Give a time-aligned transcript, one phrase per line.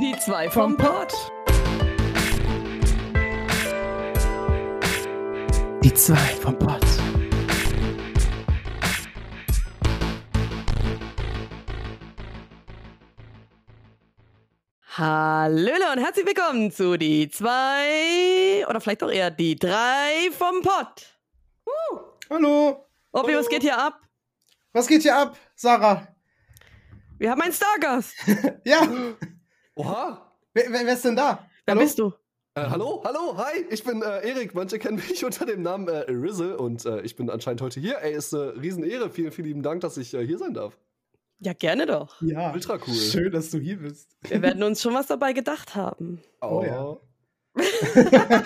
[0.00, 1.12] Die zwei vom Pott.
[5.84, 6.86] Die zwei vom Pott.
[14.96, 21.20] Hallöle und herzlich willkommen zu die zwei oder vielleicht doch eher die drei vom Pott.
[22.30, 22.86] Hallo.
[23.12, 24.00] Obi, was geht hier ab?
[24.72, 26.08] Was geht hier ab, Sarah?
[27.18, 28.14] Wir haben einen Stargast.
[28.64, 28.88] Ja,
[29.80, 30.30] Oha!
[30.52, 31.46] wer, wer, wer ist denn da?
[31.64, 31.80] Wer Hallo?
[31.80, 32.12] bist du?
[32.54, 34.54] Äh, hallo, hallo, hi, ich bin äh, Erik.
[34.54, 37.98] Manche kennen mich unter dem Namen äh, Rizzle und äh, ich bin anscheinend heute hier.
[38.02, 39.08] Ey, ist eine Riesenehre.
[39.08, 40.76] Vielen, vielen lieben Dank, dass ich äh, hier sein darf.
[41.38, 42.20] Ja, gerne doch.
[42.20, 42.92] Ja, Ultra cool.
[42.94, 44.14] schön, dass du hier bist.
[44.28, 46.20] Wir werden uns schon was dabei gedacht haben.
[46.42, 46.96] Oh ja.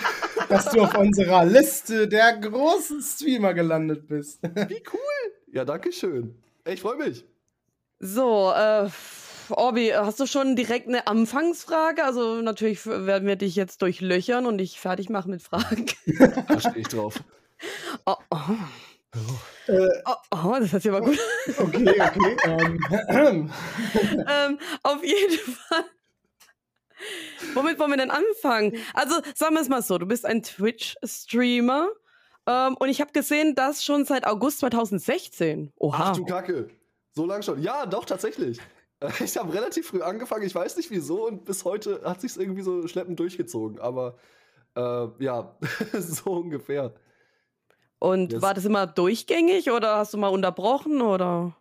[0.49, 4.41] Dass du auf unserer Liste der großen Streamer gelandet bist.
[4.43, 5.33] Wie cool.
[5.51, 6.41] Ja, danke schön.
[6.63, 7.25] Ey, ich freue mich.
[7.99, 8.89] So, äh,
[9.49, 12.03] Orbi, hast du schon direkt eine Anfangsfrage?
[12.03, 15.85] Also natürlich werden wir dich jetzt durchlöchern und dich fertig machen mit Fragen.
[16.47, 17.15] Da stehe ich drauf.
[18.05, 18.37] Oh, oh.
[19.67, 21.17] Äh, Oh, oh, das hat sich aber gut.
[21.57, 22.37] okay, okay.
[23.07, 23.51] Ähm,
[24.27, 25.85] ähm, auf jeden Fall.
[27.53, 28.77] Womit wollen wir denn anfangen?
[28.93, 31.87] Also, sagen wir es mal so: Du bist ein Twitch-Streamer.
[32.47, 35.71] Ähm, und ich habe gesehen, das schon seit August 2016.
[35.77, 36.11] Oha.
[36.11, 36.69] Ach du Kacke.
[37.13, 37.61] So lang schon.
[37.61, 38.59] Ja, doch, tatsächlich.
[39.23, 42.61] Ich habe relativ früh angefangen, ich weiß nicht wieso, und bis heute hat sich irgendwie
[42.61, 43.79] so schleppend durchgezogen.
[43.79, 44.17] Aber
[44.75, 45.57] äh, ja,
[45.93, 46.93] so ungefähr.
[47.99, 48.41] und yes.
[48.41, 51.55] war das immer durchgängig oder hast du mal unterbrochen oder?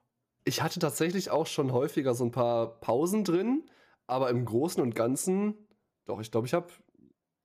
[0.44, 3.64] Ich hatte tatsächlich auch schon häufiger so ein paar Pausen drin,
[4.06, 5.54] aber im Großen und Ganzen,
[6.06, 6.68] doch, ich glaube, ich habe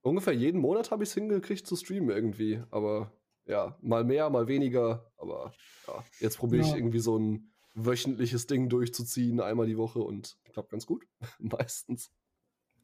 [0.01, 2.61] ungefähr jeden Monat habe ich es hingekriegt zu streamen irgendwie.
[2.71, 3.13] Aber
[3.45, 5.11] ja, mal mehr, mal weniger.
[5.17, 5.53] Aber
[5.87, 6.75] ja, jetzt probiere ich Ja.
[6.75, 7.53] irgendwie so ein
[7.85, 11.05] wöchentliches Ding durchzuziehen, einmal die Woche und klappt ganz gut.
[11.39, 12.11] Meistens.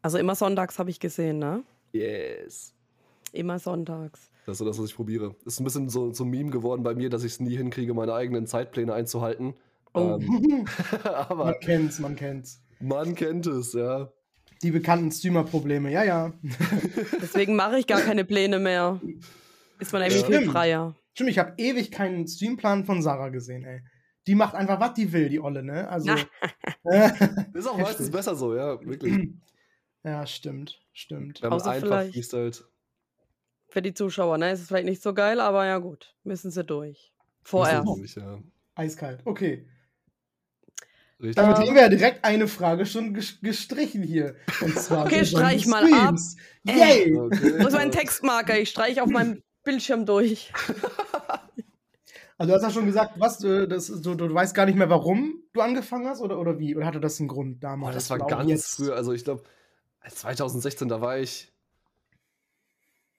[0.01, 1.63] Also immer sonntags habe ich gesehen, ne?
[1.91, 2.73] Yes.
[3.31, 4.29] Immer sonntags.
[4.45, 5.35] Das ist so das, was ich probiere.
[5.45, 7.93] Ist ein bisschen so, so ein Meme geworden bei mir, dass ich es nie hinkriege,
[7.93, 9.55] meine eigenen Zeitpläne einzuhalten.
[9.93, 10.19] Oh.
[10.21, 10.67] Ähm,
[11.03, 12.61] aber man kennt's, man kennt's.
[12.79, 14.11] man kennt es, ja.
[14.61, 16.33] Die bekannten Streamer-Probleme, ja, ja.
[17.21, 19.01] Deswegen mache ich gar keine Pläne mehr.
[19.79, 20.51] Ist man irgendwie viel Stimmt.
[20.51, 20.95] freier.
[21.13, 23.81] Stimmt, ich habe ewig keinen Streamplan von Sarah gesehen, ey.
[24.27, 25.87] Die macht einfach, was die will, die Olle, ne?
[25.87, 26.11] Also.
[27.53, 29.29] Ist auch meistens besser so, ja, wirklich.
[30.03, 31.41] ja, stimmt, stimmt.
[31.41, 32.63] Wenn man Außer einfach freestylt.
[33.69, 34.51] Für die Zuschauer, ne?
[34.51, 36.15] Ist es vielleicht nicht so geil, aber ja gut.
[36.23, 37.11] Müssen sie durch.
[37.43, 37.85] Vorerst.
[37.85, 38.39] Natürlich, Ja,
[38.75, 39.21] Eiskalt.
[39.25, 39.67] Okay.
[41.19, 41.35] richtig.
[41.35, 41.63] Damit Ähm.
[41.67, 44.35] haben wir ja direkt eine Frage schon ges- gestrichen hier.
[44.61, 46.37] Und zwar Okay, streich mal Streams.
[46.67, 46.75] ab.
[46.75, 47.15] Yay!
[47.15, 47.59] Okay.
[47.59, 48.57] Wo ist mein Textmarker?
[48.59, 50.51] Ich streiche auf meinem Bildschirm durch.
[52.37, 54.89] Also du hast ja schon gesagt, was, du, das, du, du weißt gar nicht mehr,
[54.89, 56.75] warum du angefangen hast oder, oder wie?
[56.75, 57.95] Oder hatte das einen Grund damals?
[57.95, 58.75] das war ganz jetzt?
[58.75, 58.91] früh.
[58.91, 59.43] Also ich glaube,
[60.09, 61.53] 2016, da war ich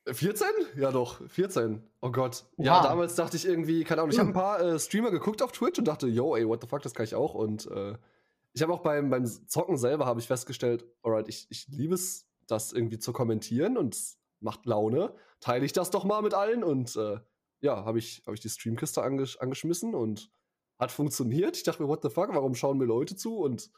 [0.06, 0.46] 14?
[0.76, 1.82] Ja doch, 14.
[2.00, 2.44] Oh Gott.
[2.58, 2.88] Ja, Oha.
[2.88, 5.78] damals dachte ich irgendwie, keine Ahnung, ich habe ein paar äh, Streamer geguckt auf Twitch
[5.78, 7.34] und dachte, yo, ey, what the fuck, das kann ich auch.
[7.34, 7.94] Und äh,
[8.52, 12.26] ich habe auch beim, beim Zocken selber habe ich festgestellt, alright, ich, ich liebe es,
[12.46, 15.12] das irgendwie zu kommentieren und es macht Laune.
[15.40, 17.18] Teile ich das doch mal mit allen und äh,
[17.60, 20.30] ja, habe ich, hab ich die Streamkiste angesch angeschmissen und
[20.78, 21.56] hat funktioniert.
[21.56, 23.38] Ich dachte mir, what the fuck, warum schauen mir Leute zu?
[23.38, 23.70] Und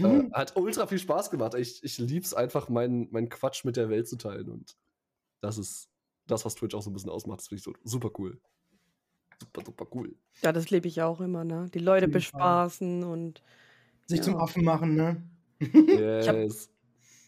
[0.00, 1.54] äh, hat ultra viel Spaß gemacht.
[1.54, 4.48] Ich, ich lieb's einfach, meinen mein Quatsch mit der Welt zu teilen.
[4.48, 4.76] Und
[5.40, 5.88] das ist
[6.26, 7.40] das, was Twitch auch so ein bisschen ausmacht.
[7.40, 8.40] Das finde ich so super cool.
[9.40, 10.16] Super, super cool.
[10.42, 11.68] Ja, das lebe ich auch immer, ne?
[11.72, 13.42] Die Leute bespaßen und
[14.06, 14.24] Sich Ja.
[14.24, 15.22] zum Affen machen, ne?
[15.60, 16.70] Yes.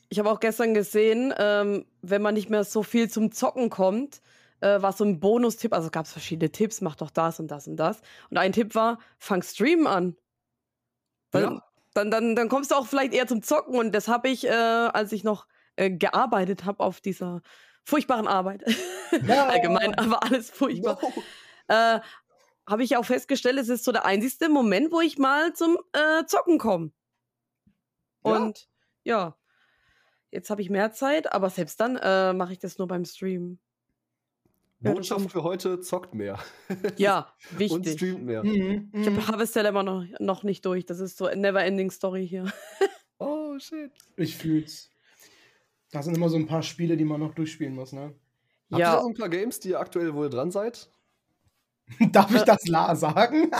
[0.09, 4.21] ich habe auch gestern gesehen, ähm, wenn man nicht mehr so viel zum Zocken kommt,
[4.63, 7.67] äh, war so ein Bonustipp, also gab es verschiedene Tipps, mach doch das und das
[7.67, 8.01] und das.
[8.31, 10.17] Und ein Tipp war, fang Streamen an.
[11.33, 11.63] Weil Ja.
[11.95, 14.51] dann, dann, dann kommst du auch vielleicht eher zum Zocken und das habe ich, äh,
[14.51, 15.47] als ich noch
[15.77, 17.43] äh, gearbeitet habe auf dieser
[17.85, 18.65] furchtbaren Arbeit.
[19.27, 19.47] Ja.
[19.49, 20.99] Allgemein, aber alles furchtbar.
[21.03, 21.13] No.
[21.69, 22.01] Äh,
[22.67, 26.25] habe ich auch festgestellt, es ist so der einzigste Moment, wo ich mal zum äh,
[26.25, 26.93] Zocken komme.
[28.25, 28.37] Ja.
[28.37, 28.71] Und
[29.05, 29.37] ja,
[30.31, 33.59] jetzt habe ich mehr Zeit, aber selbst dann äh, mache ich das nur beim Stream.
[34.83, 36.39] Ja, Botschaft für heute: zockt mehr.
[36.97, 37.93] Ja, Und wichtig.
[37.95, 38.45] streamt mehr.
[38.45, 39.17] Mhm, Ich mhm.
[39.17, 40.87] habe Harvest Dilemma noch, noch nicht durch.
[40.87, 42.53] Das ist so eine Never-Ending Story hier.
[43.25, 43.93] Oh, shit.
[44.17, 44.91] Ich fühl's.
[45.93, 48.15] Das sind immer so ein paar Spiele, die man noch durchspielen muss, ne?
[48.73, 50.91] Habt ihr ja, so ein paar Games, die ihr aktuell wohl dran seid?
[52.11, 53.51] Darf ich das La sagen?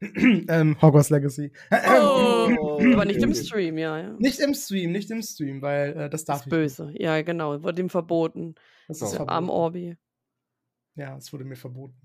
[0.48, 1.50] Ähm, Hogwarts Legacy.
[1.72, 2.48] Oh,
[2.92, 3.34] aber nicht im.
[3.34, 4.14] Stream, ja, ja.
[4.18, 6.92] Nicht im Stream, nicht im Stream, weil äh, das darf Das ich Böse.
[6.94, 7.60] Ja, genau.
[7.62, 8.48] Wurde ihm verboten.
[8.48, 8.58] nicht.
[8.88, 9.06] Das Oh.
[9.06, 9.50] ist Am verboten.
[9.50, 9.96] Orbi.
[10.94, 11.96] Ja, es wurde mir verboten.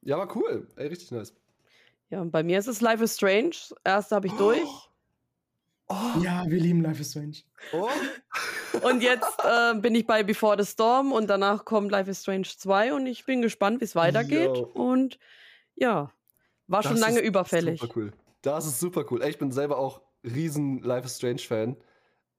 [0.00, 0.66] Ja, aber cool.
[0.76, 1.34] Ey, richtig nice.
[2.10, 3.54] Ja, und bei mir ist es Life is Strange.
[3.84, 4.68] Erste habe ich durch.
[5.88, 7.36] Oh, Ja, wir lieben Life is Strange.
[7.72, 7.88] oh.
[8.82, 12.46] Und jetzt äh, bin ich bei Before the Storm und danach kommt Life is Strange
[12.48, 14.56] 2 und ich bin gespannt, wie es weitergeht.
[14.56, 14.62] Yo.
[14.74, 15.18] Und
[15.74, 16.10] ja,
[16.66, 17.80] war schon Das lange überfällig.
[17.80, 18.12] Super cool.
[18.42, 19.22] Das ist super cool.
[19.24, 21.76] Ich bin selber auch riesen Life is Strange Fan.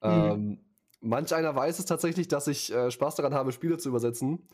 [0.02, 0.60] Ähm,
[1.00, 4.48] manch einer weiß es tatsächlich, dass ich äh, Spaß daran habe, Spiele zu übersetzen.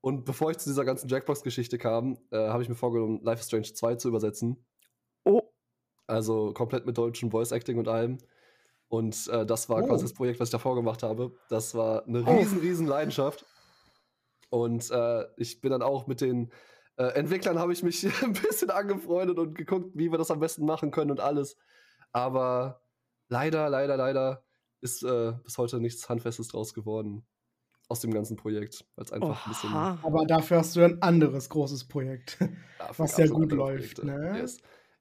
[0.00, 3.46] Und bevor ich zu dieser ganzen Jackbox-Geschichte kam, äh, habe ich mir vorgenommen, Life is
[3.46, 4.64] Strange 2 zu übersetzen.
[5.24, 5.42] Oh,
[6.06, 8.18] Also komplett mit deutschem Voice Acting und allem.
[8.88, 9.86] Und äh, das war Oh.
[9.86, 11.32] quasi das Projekt, was ich davor gemacht habe.
[11.48, 12.36] Das war eine Oh.
[12.38, 13.44] riesen, riesen Leidenschaft.
[14.50, 16.50] Und äh, ich bin dann auch mit den
[16.96, 20.64] äh, Entwicklern habe ich mich ein bisschen angefreundet und geguckt, wie wir das am besten
[20.64, 21.56] machen können und alles.
[22.12, 22.82] Aber
[23.28, 24.44] leider, leider, leider
[24.80, 27.26] ist äh, bis heute nichts Handfestes draus geworden
[27.88, 29.98] aus dem ganzen Projekt, weil es einfach ein bisschen oha.
[30.02, 32.38] Aber dafür hast du ein anderes großes Projekt.
[32.96, 34.38] Was ja gut läuft, ne?
[34.38, 34.58] Yes.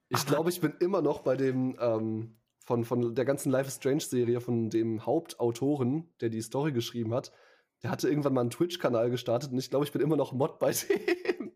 [0.09, 3.75] Ich glaube, ich bin immer noch bei dem, ähm, von, von der ganzen Life is
[3.75, 7.31] Strange-Serie, von dem Hauptautoren, der die Story geschrieben hat.
[7.81, 10.59] Der hatte irgendwann mal einen Twitch-Kanal gestartet und ich glaube, ich bin immer noch Mod
[10.59, 10.71] bei
[11.39, 11.52] dem.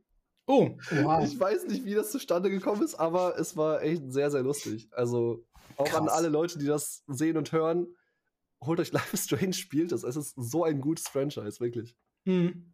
[0.47, 1.23] Oh, wow.
[1.25, 4.87] Ich weiß nicht, wie das zustande gekommen ist, aber es war echt sehr, sehr lustig.
[4.93, 5.45] Also
[5.75, 6.17] auch an Krass.
[6.17, 7.87] alle Leute, die das sehen und hören,
[8.63, 10.03] holt euch Life is Strange, spielt es.
[10.03, 11.97] Es ist so ein gutes Franchise, wirklich.
[12.25, 12.73] Hm.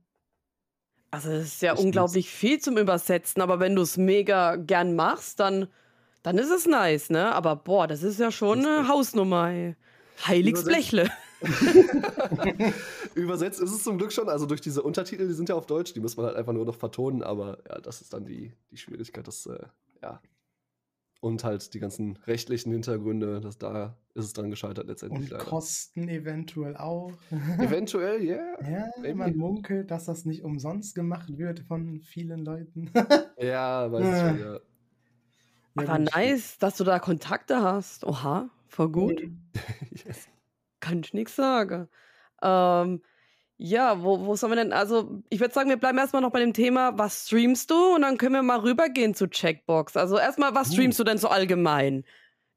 [1.10, 4.96] Also es ist ja Ich unglaublich viel zum Übersetzen, aber wenn du es mega gern
[4.96, 5.68] machst, dann,
[6.22, 7.34] dann ist es nice, ne?
[7.34, 8.88] Aber boah, das ist ja schon eine.
[8.88, 9.50] Hausnummer.
[9.50, 9.76] Ey.
[10.28, 11.10] Heiligs Blechle.
[13.16, 15.94] Übersetzt ist es zum Glück schon, also durch diese Untertitel, die sind ja auf Deutsch,
[15.94, 18.78] die muss man halt einfach nur noch vertonen, aber ja, das ist dann die, die
[18.78, 19.60] Schwierigkeit, das, äh,
[20.01, 20.22] ja.
[21.22, 25.45] Und halt die ganzen rechtlichen Hintergründe, das, da ist es dran gescheitert letztendlich Und leider.
[25.45, 27.13] Kosten eventuell auch.
[27.60, 28.44] Eventuell, ja.
[28.69, 29.16] Ja, Maybe.
[29.16, 32.92] man munkelt, dass das nicht umsonst gemacht wird von vielen Leuten.
[33.40, 34.60] Ja, weiß ich schon, ja.
[35.75, 38.06] Aber gut, nice, dass du da Kontakte hast.
[38.06, 39.24] Oha, voll gut.
[40.06, 40.28] yes.
[40.83, 41.88] Kann ich nichts sagen.
[42.41, 43.01] Ähm,
[43.57, 44.74] ja, wo, wo sollen wir denn?
[44.74, 47.95] Also, ich würde sagen, wir bleiben erstmal noch bei dem Thema, was streamst du?
[47.95, 49.95] Und dann können wir mal rübergehen zu Checkbox.
[49.95, 50.74] Also, erstmal, was Uh.
[50.74, 52.03] streamst du denn so allgemein?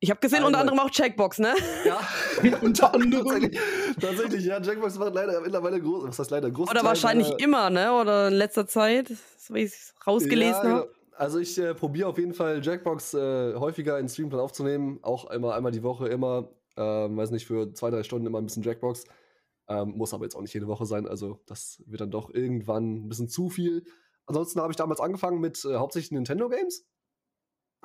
[0.01, 1.55] Ich habe gesehen, unter Also- anderem auch Checkbox, ne?
[1.85, 2.01] Ja,
[2.63, 3.25] Unter anderem.
[3.27, 3.61] tatsächlich,
[4.01, 6.69] tatsächlich, ja, Jackbox macht leider mittlerweile groß, was heißt leider groß?
[6.71, 7.93] Oder wahrscheinlich immer, ne?
[7.93, 9.09] Oder in letzter Zeit,
[9.39, 10.69] so wie ich es rausgelesen Ja, habe.
[10.83, 10.87] genau.
[11.19, 15.57] Also ich äh, probiere auf jeden Fall Jackbox äh, häufiger in Streamplan aufzunehmen, auch einmal,
[15.57, 19.05] einmal die Woche immer, ähm, weiß nicht, für zwei, drei Stunden immer ein bisschen Jackbox.
[19.69, 23.07] Ähm, muss aber jetzt auch nicht jede Woche sein, also das wird dann doch irgendwann
[23.07, 23.85] ein bisschen zu viel.
[24.27, 26.87] Ansonsten habe ich damals angefangen mit äh, hauptsächlich Nintendo Games.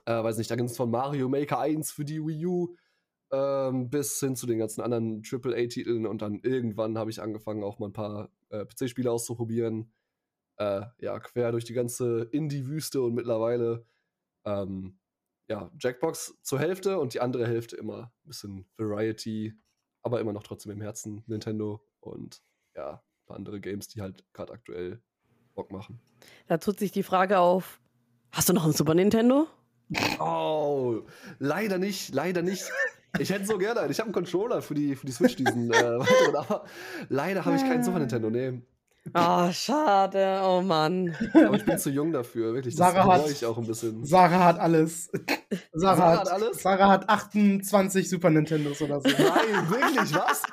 [0.05, 2.75] Äh, weiß nicht, da ging es von Mario Maker 1 für die Wii U
[3.31, 7.79] ähm, bis hin zu den ganzen anderen AAA-Titeln und dann irgendwann habe ich angefangen, auch
[7.79, 9.91] mal ein paar äh, PC-Spiele auszuprobieren
[10.61, 13.85] äh, ja, quer durch die ganze Indie-Wüste und mittlerweile
[14.45, 14.99] ähm,
[15.51, 19.53] ja, Jackbox zur Hälfte und die andere Hälfte immer ein bisschen Variety,
[20.01, 22.42] aber immer noch trotzdem im Herzen Nintendo und
[22.74, 25.01] ja, ein paar andere Games, die halt gerade aktuell
[25.53, 26.00] Bock machen.
[26.48, 27.81] Da tut sich die Frage auf:
[28.31, 29.48] Hast du noch ein Super Nintendo?
[30.19, 31.01] Oh,
[31.39, 32.71] leider nicht, leider nicht.
[33.19, 33.92] Ich hätte so gerne einen.
[33.92, 36.65] Ich habe einen Controller für die, für die Switch, diesen äh, weiteren, aber
[37.09, 38.30] leider habe ich keinen Super Nintendo.
[38.30, 38.62] Nee,
[39.13, 41.15] Ah, schade, oh Mann.
[41.33, 42.75] aber ich bin zu jung dafür, wirklich.
[42.75, 44.06] Das Sarah hat- ich auch ein bisschen.
[44.06, 45.09] Sarah hat alles.
[45.74, 46.62] Sarah, Sarah hat, hat alles?
[46.62, 49.10] Sarah hat 28 Super Nintendos oder so.
[49.10, 50.43] Nein, wirklich, was?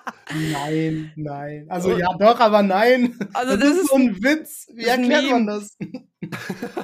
[0.53, 1.67] nein, nein.
[1.69, 3.19] Also ja, doch, aber nein.
[3.35, 4.67] Also, das ist so ein Witz.
[4.75, 5.61] Wie ist erklärt man Meme.
[5.61, 5.77] das?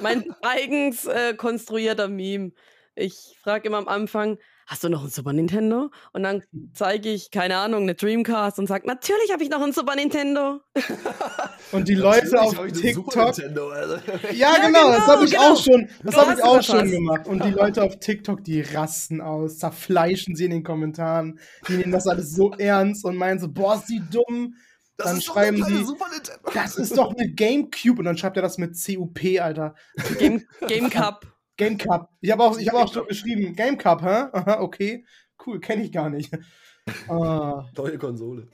[0.03, 2.53] mein eigens äh, konstruierter Meme.
[2.95, 5.91] Ich frage immer am Anfang, hast du noch ein Super Nintendo?
[6.13, 6.43] Und dann
[6.73, 10.61] zeige ich, keine Ahnung, eine Dreamcast und sage, natürlich habe ich noch ein Super Nintendo.
[11.73, 13.37] Und die Leute Natürlich auf TikTok.
[14.33, 15.53] Ja, Ja, genau, das genau, habe ich genau.
[15.53, 15.89] auch schon.
[16.03, 17.27] Das habe ich auch das schon gemacht.
[17.27, 21.39] Und die Leute auf TikTok, die rasten aus, zerfleischen sie in den Kommentaren.
[21.69, 24.55] Die nehmen das alles so ernst und meinen so, boah, ist die dumm.
[24.97, 26.51] Das Dann ist doch schreiben sie, Super Nintendo.
[26.55, 27.99] das ist doch eine Gamecube.
[27.99, 29.75] Und dann schreibt er das mit CUP, Alter.
[30.19, 31.34] Game, Game Cup.
[31.57, 32.11] Game Cup.
[32.21, 34.27] Ich habe auch, ich hab auch schon geschrieben, Game Cup, hä?
[34.33, 35.05] Aha, okay.
[35.45, 36.31] Cool, kenne ich gar nicht.
[37.09, 38.47] Ah, Neue Konsole.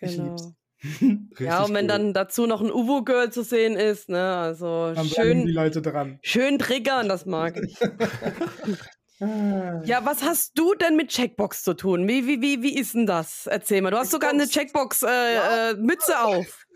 [0.00, 0.28] Ich Genau.
[0.28, 0.52] lieb's.
[1.40, 1.88] Ja, und wenn cool.
[1.88, 5.82] dann dazu noch ein Uvo-Girl zu sehen ist, ne, also dann bleiben die schön, Leute
[5.82, 6.18] dran.
[6.22, 7.76] schön triggern, das mag ich.
[9.22, 9.80] Ah.
[9.84, 12.08] Ja, was hast du denn mit Checkbox zu tun?
[12.08, 13.46] Wie, wie, wie, wie ist denn das?
[13.46, 13.90] Erzähl mal.
[13.92, 15.00] Du hast sogar eine Checkbox.
[15.00, 15.70] Checkbox-Mütze äh, Ja.
[15.70, 16.66] äh, Mütze auf.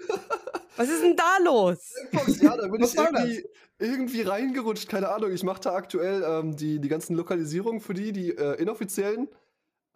[0.76, 1.92] Was ist denn da los?
[2.12, 3.44] Xbox, ja, da bin ich irgendwie,
[3.80, 4.88] irgendwie reingerutscht.
[4.88, 5.32] Keine Ahnung.
[5.32, 9.28] Ich mache da aktuell ähm, die, die ganzen Lokalisierungen für die, die äh, inoffiziellen.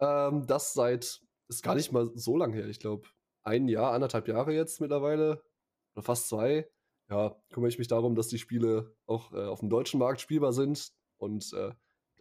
[0.01, 2.67] Ähm, das seit, ist gar nicht mal so lang her.
[2.67, 3.07] Ich glaube,
[3.43, 5.41] ein Jahr, anderthalb Jahre jetzt mittlerweile.
[5.95, 6.67] Oder fast zwei.
[7.09, 10.51] Ja, kümmere ich mich darum, dass die Spiele auch äh, auf dem deutschen Markt spielbar
[10.51, 10.91] sind.
[11.17, 11.71] Und äh,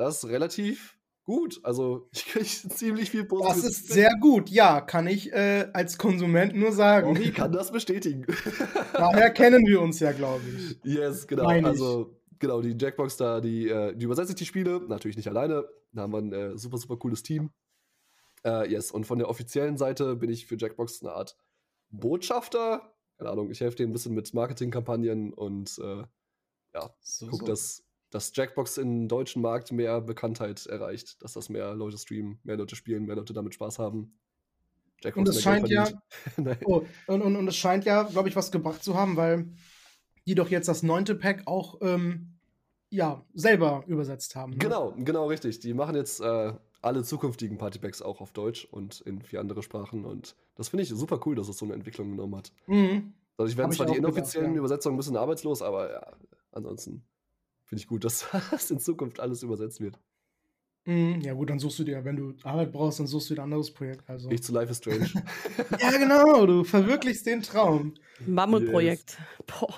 [0.00, 1.60] das ist relativ gut.
[1.62, 3.94] Also ich kriege ziemlich viel Das positives ist Feedback.
[3.94, 7.06] sehr gut, ja, kann ich äh, als Konsument nur sagen.
[7.08, 8.26] Romy kann das bestätigen.
[8.92, 10.78] Daher kennen wir uns ja, glaube ich.
[10.84, 11.44] yes, genau.
[11.44, 11.66] Meine ich.
[11.66, 14.80] Also, genau, die Jackbox da, die, äh, die übersetzt die Spiele.
[14.88, 15.68] Natürlich nicht alleine.
[15.92, 17.50] Da haben wir ein äh, super, super cooles Team.
[18.44, 21.36] Äh, yes, und von der offiziellen Seite bin ich für Jackbox eine Art
[21.90, 22.94] Botschafter.
[23.18, 26.04] Keine Ahnung, ich helfe denen ein bisschen mit Marketingkampagnen und äh,
[26.74, 27.46] ja, So, guck, so.
[27.46, 32.56] dass, dass Jackbox im deutschen Markt mehr Bekanntheit erreicht, dass das mehr Leute streamen, mehr
[32.56, 34.18] Leute spielen, mehr Leute damit Spaß haben.
[35.02, 35.88] Jackbox Und es scheint ja,
[36.64, 39.48] oh, und, und, und es scheint ja, glaube ich, was gebracht zu haben, weil
[40.26, 42.34] die doch jetzt das neunte Pack auch ähm,
[42.90, 44.52] ja, selber übersetzt haben.
[44.52, 44.58] Ne?
[44.58, 45.60] Genau, genau richtig.
[45.60, 46.52] Die machen jetzt äh,
[46.82, 50.04] alle zukünftigen Partypacks auch auf Deutsch und in vier andere Sprachen.
[50.04, 52.52] Und das finde ich super cool, dass es so eine Entwicklung genommen hat.
[52.66, 53.14] Mhm.
[53.36, 54.58] Also ich werden ich zwar die auch gedacht, inoffiziellen ja.
[54.58, 56.06] Übersetzungen ein bisschen arbeitslos, aber ja,
[56.52, 57.02] ansonsten
[57.70, 59.98] finde ich gut, dass das in Zukunft alles übersetzt wird.
[60.86, 61.20] Mhm.
[61.20, 63.44] Ja, gut, dann suchst du dir, wenn du Arbeit brauchst, dann suchst du dir ein
[63.44, 64.08] anderes Projekt.
[64.10, 64.28] Also.
[64.30, 65.08] Ich zu Life is Strange.
[65.78, 67.94] Ja, genau, du verwirklichst den Traum.
[68.26, 69.16] Mammutprojekt.
[69.46, 69.74] Boah.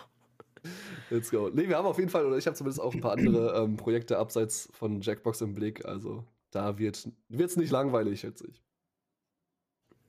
[1.10, 1.50] Let's go.
[1.52, 3.76] Nee, wir haben auf jeden Fall, oder ich habe zumindest auch ein paar andere ähm,
[3.76, 5.84] Projekte abseits von Jackbox im Blick.
[5.84, 8.62] Also da wird es nicht langweilig, schätze ich.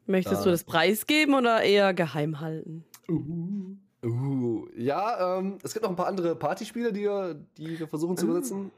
[0.06, 0.44] Möchtest Ah.
[0.46, 2.86] du das preisgeben oder eher geheim halten?
[3.10, 3.76] Uh.
[4.04, 8.18] Uh, ja, ähm, es gibt noch ein paar andere Partyspiele, die wir, die wir versuchen
[8.18, 8.30] zu Ah.
[8.30, 8.72] übersetzen,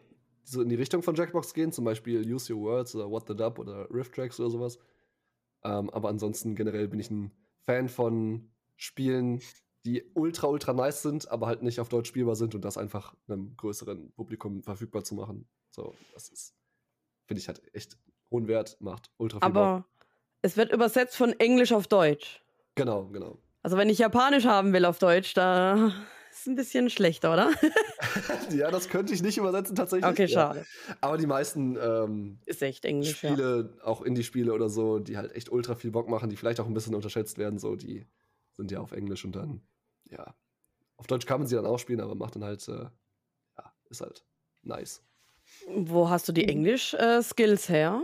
[0.46, 3.28] die so in die Richtung von Jackbox gehen, zum Beispiel Use Your Words oder What
[3.28, 4.78] the Dub oder Riff Tracks oder sowas.
[5.64, 7.32] Ähm, aber ansonsten generell bin ich ein
[7.66, 9.42] Fan von Spielen,
[9.86, 13.16] die ultra, ultra nice sind, aber halt nicht auf Deutsch spielbar sind und das einfach
[13.28, 15.48] einem größeren Publikum verfügbar zu machen.
[15.72, 16.54] So, das ist,
[17.26, 17.98] finde ich, hat echt
[18.30, 19.58] hohen Wert, macht ultra viel Bock.
[19.58, 19.86] Aber
[20.44, 22.44] es wird übersetzt von Englisch auf Deutsch.
[22.76, 23.40] Genau, genau.
[23.66, 25.92] Also wenn ich Japanisch haben will auf Deutsch, da
[26.30, 27.50] ist ein bisschen schlechter, oder?
[28.56, 30.06] ja, das könnte ich nicht übersetzen tatsächlich.
[30.08, 30.28] Okay, ja.
[30.28, 30.66] schade.
[31.02, 33.32] Aber die meisten ähm, Ist echt Englisch, ja.
[33.32, 36.68] Spiele, auch Indie-Spiele oder so, die halt echt ultra viel Bock machen, die vielleicht auch
[36.68, 38.06] ein bisschen unterschätzt werden, so, die
[38.52, 39.64] sind ja auf Englisch und dann,
[40.12, 40.36] ja.
[40.98, 42.84] Auf Deutsch kann man sie dann auch spielen, aber macht dann halt, äh,
[43.58, 44.24] ja, ist halt
[44.62, 45.04] nice.
[45.76, 48.04] Wo hast du die Englisch-Skills her?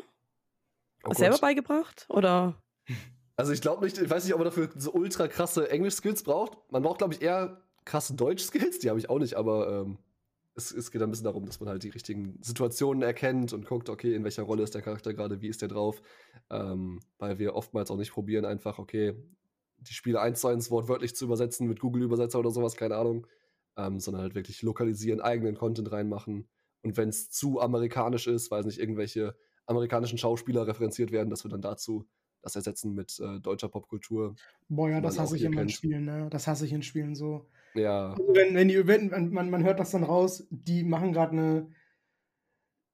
[1.03, 2.08] Oh Selber beigebracht?
[2.10, 2.60] Oder?
[3.41, 6.60] Also ich glaube nicht, ich weiß nicht, ob man dafür so ultra krasse Englisch-Skills braucht.
[6.69, 9.98] Man braucht, glaube ich, eher krasse Deutsch-Skills, die habe ich auch nicht, aber ähm,
[10.53, 13.89] es, es geht ein bisschen darum, dass man halt die richtigen Situationen erkennt und guckt,
[13.89, 16.03] okay, in welcher Rolle ist der Charakter gerade, wie ist der drauf.
[16.51, 19.15] Ähm, weil wir oftmals auch nicht probieren, einfach, okay,
[19.79, 23.25] die Spiele eins zu eins wortwörtlich zu übersetzen mit Google-Übersetzer oder sowas, keine Ahnung.
[23.75, 26.48] Ähm, sondern halt wirklich lokalisieren, eigenen Content reinmachen.
[26.83, 31.50] Und wenn es zu amerikanisch ist, weiß nicht, irgendwelche amerikanischen Schauspieler referenziert werden, dass wir
[31.50, 32.05] dann dazu
[32.41, 34.36] das ersetzen mit äh, deutscher Popkultur.
[34.69, 35.71] Boah, ja, das hasse ich immer in kennt.
[35.71, 36.27] Spielen, ne?
[36.29, 37.48] Das hasse ich in Spielen so.
[37.74, 41.31] Ja, Also wenn, wenn die, wenn, man, man hört das dann raus, die machen gerade
[41.31, 41.67] eine,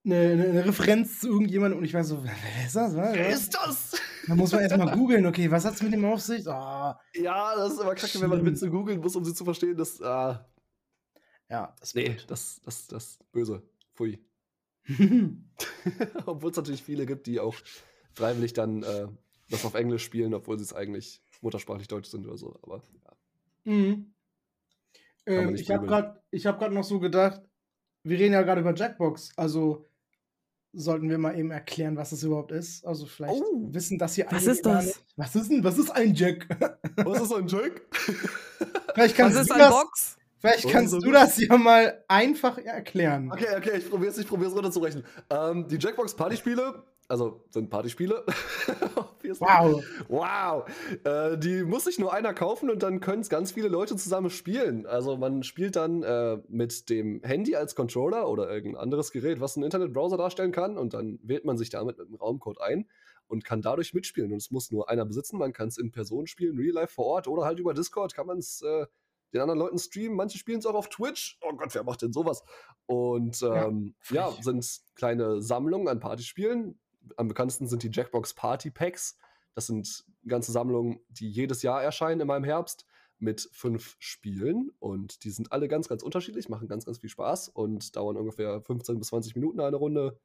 [0.05, 2.95] eine, eine Referenz zu irgendjemandem und ich weiß so, wer ist das?
[2.95, 3.13] Was?
[3.15, 4.01] Wer ist das?
[4.27, 6.47] Dann muss man erstmal googeln, okay, was hat's mit dem auf sich?
[6.47, 8.53] Ah, Ja, das ist immer kacke, wenn man Schlimm.
[8.53, 9.77] Witze googeln muss, um sie zu verstehen.
[9.77, 10.45] Das, ah,
[11.49, 13.63] ja, das nee, das, das, das böse.
[13.95, 14.19] Pfui.
[16.25, 17.55] obwohl es natürlich viele gibt, die auch
[18.13, 19.07] freiwillig dann äh,
[19.49, 22.59] das auf Englisch spielen, obwohl sie es eigentlich muttersprachlich Deutsch sind oder so.
[22.63, 23.71] Aber ja.
[23.73, 24.13] Mhm.
[25.25, 27.41] Ähm, ich habe gerade hab grad noch so gedacht,
[28.03, 29.85] wir reden ja gerade über Jackbox, also
[30.73, 32.85] sollten wir mal eben erklären, was das überhaupt ist.
[32.85, 33.67] Also vielleicht Oh.
[33.73, 35.03] wissen das hier Was ist das?
[35.15, 36.47] Was ist denn, was ist ein Jack?
[36.97, 37.81] Was ist ein Jack?
[38.93, 40.17] vielleicht Was kannst, ist du, ein das, Box?
[40.39, 43.31] vielleicht kannst so du das ja mal einfach erklären.
[43.31, 45.03] Okay, okay, ich probiere es ich runterzurechnen.
[45.29, 48.25] Ähm, die Jackbox Partyspiele, also sind Partyspiele.
[49.39, 49.83] Wow.
[50.07, 50.65] Wow!
[51.03, 54.29] Äh, die muss sich nur einer kaufen und dann können es ganz viele Leute zusammen
[54.29, 54.85] spielen.
[54.85, 59.57] Also man spielt dann äh, mit dem Handy als Controller oder irgendein anderes Gerät, was
[59.57, 62.87] einen Internetbrowser darstellen kann und dann wählt man sich damit mit einem Raumcode ein
[63.27, 64.31] und kann dadurch mitspielen.
[64.31, 65.37] Und es muss nur einer besitzen.
[65.37, 68.27] Man kann es in Person spielen, real life vor Ort oder halt über Discord kann
[68.27, 68.85] man es äh,
[69.33, 70.15] den anderen Leuten streamen.
[70.15, 71.37] Manche spielen es auch auf Twitch.
[71.41, 72.43] Oh Gott, wer macht denn sowas?
[72.85, 74.43] Und Ja, ähm, ja, frech.
[74.43, 76.79] sind kleine Sammlungen an Partyspielen.
[77.17, 79.17] Am bekanntesten sind die Jackbox Party Packs.
[79.55, 82.85] Das sind ganze Sammlungen, die jedes Jahr erscheinen in meinem Herbst
[83.19, 84.71] mit fünf Spielen.
[84.79, 88.61] Und die sind alle ganz, ganz unterschiedlich, machen ganz, ganz viel Spaß und dauern ungefähr
[88.61, 90.19] 15 bis 20 Minuten eine Runde.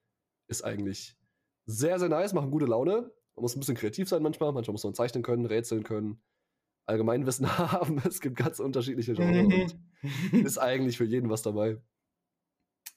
[0.49, 1.17] Ist eigentlich
[1.65, 3.11] sehr, sehr nice, machen gute Laune.
[3.35, 4.53] Man muss ein bisschen kreativ sein manchmal.
[4.53, 6.21] Manchmal muss man zeichnen können, rätseln können,
[6.87, 8.03] Allgemeinwissen haben.
[8.07, 9.75] Es gibt ganz unterschiedliche Genres.
[10.33, 10.45] Mhm.
[10.45, 11.81] ist eigentlich für jeden was dabei.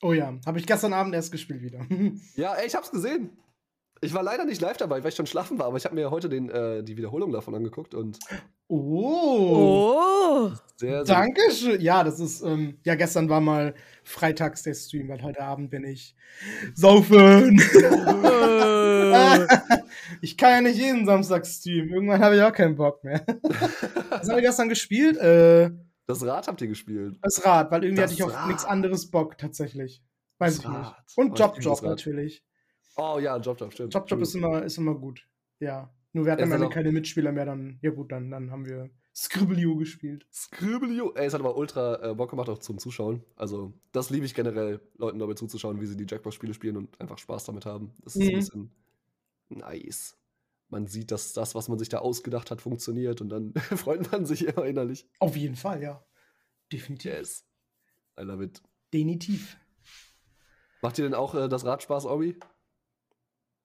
[0.01, 1.85] Oh ja, habe ich gestern Abend erst gespielt wieder.
[2.35, 3.37] Ja, ey, ich hab's gesehen.
[4.01, 6.11] Ich war leider nicht live dabei, weil ich schon schlafen war, aber ich habe mir
[6.11, 8.19] heute den, äh, die Wiederholung davon angeguckt und
[8.67, 9.95] Oh.
[9.97, 10.51] Oh.
[10.75, 11.79] sehr, sehr Dankeschön.
[11.81, 13.73] Ja, das ist, ähm, ja, gestern war mal
[14.03, 16.15] freitags der Stream, weil heute Abend bin ich
[16.73, 17.59] saufen.
[17.59, 19.47] Äh.
[20.21, 21.89] ich kann ja nicht jeden Samstag streamen.
[21.91, 23.23] Irgendwann habe ich auch keinen Bock mehr.
[24.09, 25.17] Was haben wir gestern gespielt?
[25.17, 25.71] Äh,
[26.07, 27.17] Das Rad habt ihr gespielt.
[27.21, 30.03] das Rad, weil irgendwie Das hatte ich auf nichts anderes Bock tatsächlich.
[30.39, 30.77] Weiß Das ich nicht.
[30.79, 31.03] Rad.
[31.15, 31.89] Und Oh, ich Job liebe Job das Rad.
[31.91, 32.43] natürlich.
[32.97, 33.93] Oh ja, Job Job, stimmt.
[33.93, 35.27] Job Job ist immer, ist immer gut.
[35.59, 35.93] Ja.
[36.13, 38.89] Nur wir hatten am Ende keine Mitspieler mehr, dann, ja gut, dann, dann haben wir
[39.13, 40.25] Scribblio gespielt.
[40.31, 41.13] Scribblio.
[41.15, 43.23] Ey, es hat aber ultra äh, Bock gemacht auch zum Zuschauen.
[43.35, 47.17] Also, das liebe ich generell, Leuten dabei zuzuschauen, wie sie die Jackbox-Spiele spielen und einfach
[47.17, 47.93] Spaß damit haben.
[48.03, 48.29] Das ist Mhm.
[48.29, 48.71] ein bisschen
[49.49, 50.17] nice.
[50.69, 54.25] Man sieht, dass das, was man sich da ausgedacht hat, funktioniert und dann freut man
[54.25, 55.05] sich immer innerlich.
[55.19, 56.03] Auf jeden Fall, ja.
[56.71, 57.11] Definitiv.
[57.11, 57.45] Yes.
[58.19, 58.61] I love it.
[58.93, 59.57] Definitiv.
[60.81, 62.37] Macht ihr denn auch äh, das Rad Spaß, Obi?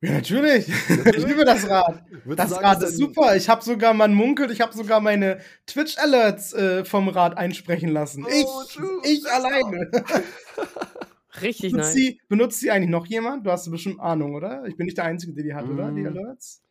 [0.02, 0.66] Ja, natürlich.
[0.68, 2.02] ich liebe das Rad.
[2.24, 3.36] Das sagen, Rad ist super.
[3.36, 8.24] Ich habe sogar, man munkelt, ich habe sogar meine Twitch-Alerts äh, vom Rad einsprechen lassen.
[8.24, 9.00] Oh, ich, true.
[9.04, 9.90] ich alleine.
[11.42, 11.92] Richtig benutzt, nice.
[11.94, 13.46] sie, benutzt sie eigentlich noch jemand?
[13.46, 14.64] Du hast bestimmt Ahnung, oder?
[14.66, 15.90] Ich bin nicht der Einzige, der die hat, oder?
[15.92, 16.06] Die Mm.
[16.08, 16.62] Alerts?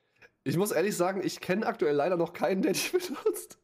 [0.44, 3.60] Ich muss ehrlich sagen, ich kenne aktuell leider noch keinen, der die benutzt.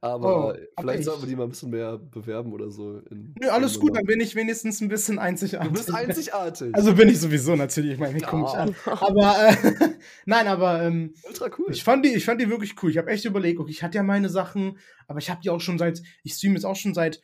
[0.00, 1.04] Aber Oh, vielleicht ich.
[1.06, 2.98] sollten wir die mal ein bisschen mehr bewerben oder so.
[3.10, 5.68] in- Nö, alles gut, dann bin ich wenigstens ein bisschen einzigartig.
[5.68, 6.74] Du bist einzigartig.
[6.74, 8.60] Also bin ich sowieso natürlich, ich meine, ich komme nicht Ja.
[8.60, 8.74] an.
[8.86, 9.56] Aber äh,
[10.26, 11.66] nein, aber ähm, ultra cool.
[11.70, 12.90] ich fand die, ich fand die wirklich cool.
[12.90, 15.60] Ich habe echt überlegt, okay, ich hatte ja meine Sachen, aber ich habe die auch
[15.60, 17.20] schon seit, ich streame jetzt auch schon seit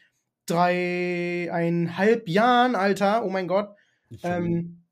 [0.46, 3.24] dreieinhalb Jahren, Alter.
[3.24, 3.70] Oh mein Gott.
[4.22, 4.82] Ähm,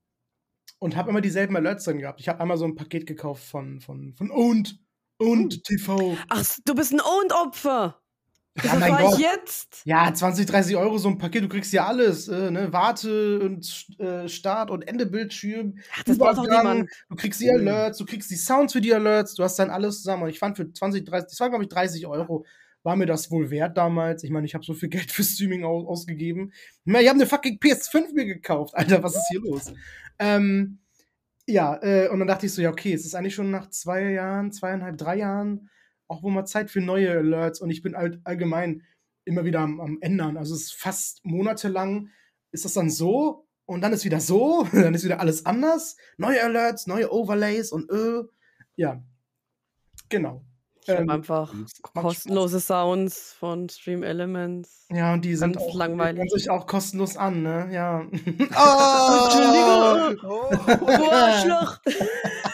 [0.78, 2.20] und habe immer dieselben Alerts drin gehabt.
[2.20, 4.78] Ich habe einmal so ein Paket gekauft von, von, von Owned,
[5.20, 6.16] Owned TV.
[6.28, 7.96] Ach, du bist ein Owned-Opfer.
[8.56, 9.18] Das Ja, mein ich Gott.
[9.20, 9.82] jetzt.
[9.84, 12.72] Ja, 20, 30 Euro so ein Paket, du kriegst ja alles, äh, ne?
[12.72, 15.78] Warte und äh, Start- und Endebildschirm.
[15.94, 16.90] Ach, das braucht Übergang, niemand.
[17.08, 17.48] Du kriegst die.
[17.50, 20.24] Alerts, du kriegst die Sounds für die Alerts, du hast dann alles zusammen.
[20.24, 22.44] Und ich fand für 20, 30, das war glaube ich 30 Euro,
[22.82, 24.24] war mir das wohl wert damals.
[24.24, 26.52] Ich meine, ich habe so viel Geld für Streaming au ausgegeben.
[26.84, 29.72] Ich meine, ich habe eine fucking PS5 mir gekauft, Alter, was ist hier los?
[30.18, 30.78] Ähm,
[31.50, 34.10] ja, äh, und dann dachte ich so, ja, okay, es ist eigentlich schon nach zwei
[34.10, 35.68] Jahren, zweieinhalb, drei Jahren
[36.08, 37.60] auch wohl mal Zeit für neue Alerts.
[37.60, 38.82] Und ich bin halt allgemein
[39.24, 40.36] immer wieder am, am ändern.
[40.36, 42.10] Also es ist fast monatelang
[42.52, 45.96] ist das dann so und dann ist wieder so, dann ist wieder alles anders.
[46.16, 48.22] Neue Alerts, neue Overlays und äh,
[48.76, 49.02] ja.
[50.08, 50.44] Genau.
[50.82, 51.52] Ich habe Ähm, einfach
[51.94, 54.86] kostenlose Sounds von Stream Elements.
[54.90, 56.22] ja, und die sind auch, langweilig.
[56.32, 57.68] die sich auch kostenlos an, ne?
[57.70, 58.00] Ja.
[58.10, 60.18] Entschuldigung.
[60.24, 60.50] Oh,
[60.96, 61.78] Du Arschloch!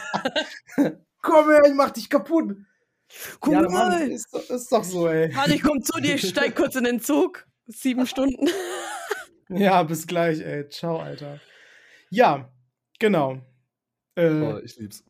[1.23, 2.57] Komm her, ich mach dich kaputt.
[3.41, 3.71] Guck ja, mal!
[4.01, 5.33] Mann, ist, doch- ist doch so, ey.
[5.33, 7.47] Mann, ich komm zu dir, ich steig kurz in den Zug.
[7.67, 8.49] Sieben Stunden.
[9.49, 10.69] Ja, bis gleich, ey.
[10.69, 11.41] Ciao, Alter.
[12.11, 12.53] Ja,
[12.99, 13.39] genau.
[14.17, 15.05] Äh, oh, ich lieb's.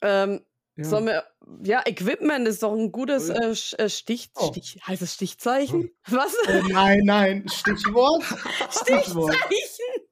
[0.00, 0.40] Ähm,
[0.76, 0.84] ja.
[0.84, 1.24] sollen wir,
[1.64, 4.48] ja, Equipment ist doch ein gutes äh, äh, Stich, Oh.
[4.48, 4.78] Stich.
[4.86, 5.90] Heißt es Stichzeichen?
[6.06, 6.34] Was?
[6.48, 8.22] Äh, nein, nein, Stichwort.
[8.70, 9.32] Stichzeichen?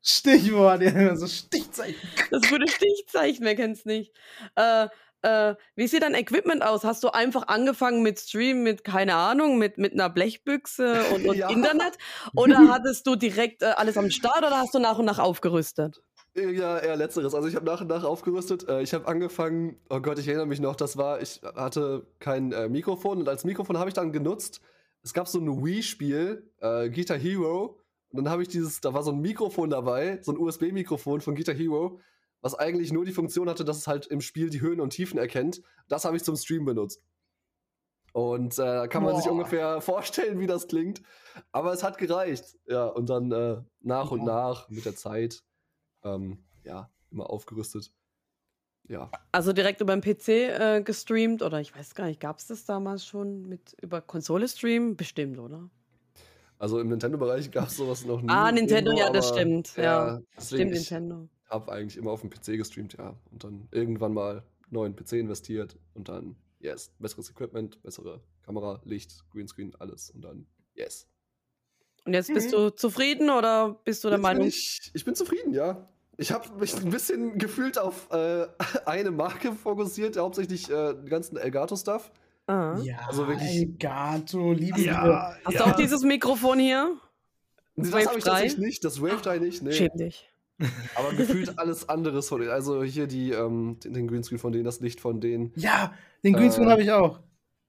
[0.03, 1.97] Stichwort, ja, so Stichzeichen.
[2.31, 4.13] Das gute Stichzeichen, wer kennt's nicht?
[4.57, 4.89] Äh,
[5.23, 6.85] äh, wie sieht dein Equipment aus?
[6.85, 11.37] Hast du einfach angefangen mit Stream, mit, keine Ahnung, mit, mit einer Blechbüchse und, und
[11.37, 11.51] Ja.
[11.51, 11.99] Internet?
[12.35, 16.01] Oder hattest du direkt äh, alles am Start oder hast du nach und nach aufgerüstet?
[16.35, 17.35] Ja, eher letzteres.
[17.35, 18.69] Also ich habe nach und nach aufgerüstet.
[18.69, 22.53] Äh, ich habe angefangen, oh Gott, ich erinnere mich noch, das war, ich hatte kein
[22.53, 24.61] äh, Mikrofon und als Mikrofon habe ich dann genutzt.
[25.03, 27.81] Es gab so ein Wii-Spiel, äh, Guitar Hero.
[28.11, 31.35] Und dann habe ich dieses, da war so ein Mikrofon dabei, so ein USB-Mikrofon von
[31.35, 32.01] Guitar Hero,
[32.41, 35.19] was eigentlich nur die Funktion hatte, dass es halt im Spiel die Höhen und Tiefen
[35.19, 35.63] erkennt.
[35.89, 37.03] Das habe ich zum Stream benutzt.
[38.13, 39.33] Und äh, da kann man sich Boah.
[39.33, 41.03] ungefähr vorstellen, wie das klingt.
[41.53, 42.59] Aber es hat gereicht.
[42.67, 45.45] Ja, und dann äh, nach und nach mit der Zeit,
[46.05, 47.93] ähm, ja, immer aufgerüstet.
[48.89, 49.11] Ja.
[49.31, 52.65] Also direkt über den PC äh, gestreamt oder ich weiß gar nicht, gab es das
[52.65, 54.97] damals schon mit über Konsole streamen?
[54.97, 55.71] Bestimmt, oder?
[56.59, 58.29] Also im Nintendo-Bereich gab es sowas noch nie.
[58.29, 60.21] Ah, Nintendo, irgendwo, ja, das aber, stimmt, ja.
[60.37, 61.29] Deswegen, Stimmt, ich Nintendo.
[61.49, 63.17] habe eigentlich immer auf dem PC gestreamt, ja.
[63.31, 69.25] Und dann irgendwann mal neuen PC investiert und dann, yes, besseres Equipment, bessere Kamera, Licht,
[69.31, 70.11] Greenscreen, alles.
[70.11, 71.09] Und dann, yes.
[72.05, 72.57] Und jetzt bist Mhm.
[72.57, 74.47] du zufrieden oder bist du der Jetzt bin Meinung?
[74.49, 75.87] Ich, ich bin zufrieden, ja.
[76.17, 78.47] Ich habe mich ein bisschen gefühlt auf äh,
[78.87, 82.11] eine Marke fokussiert, hauptsächlich äh, den ganzen Elgato-Stuff.
[82.47, 82.77] Ah.
[82.83, 85.65] Ja, Also wirklich- Elgato, liebe Ja, Hast ja.
[85.65, 86.97] du auch dieses Mikrofon hier?
[87.77, 88.31] Das Wave habe ich 3?
[88.31, 89.73] tatsächlich nicht, das Wave 3 nicht, nee.
[89.73, 90.27] Schäm dich.
[90.95, 92.51] Aber gefühlt alles anderes von denen.
[92.53, 95.53] Also hier die, ähm, den, den Greenscreen von denen, das Licht von denen.
[95.57, 97.21] Ja, den Greenscreen Äh, habe ich auch.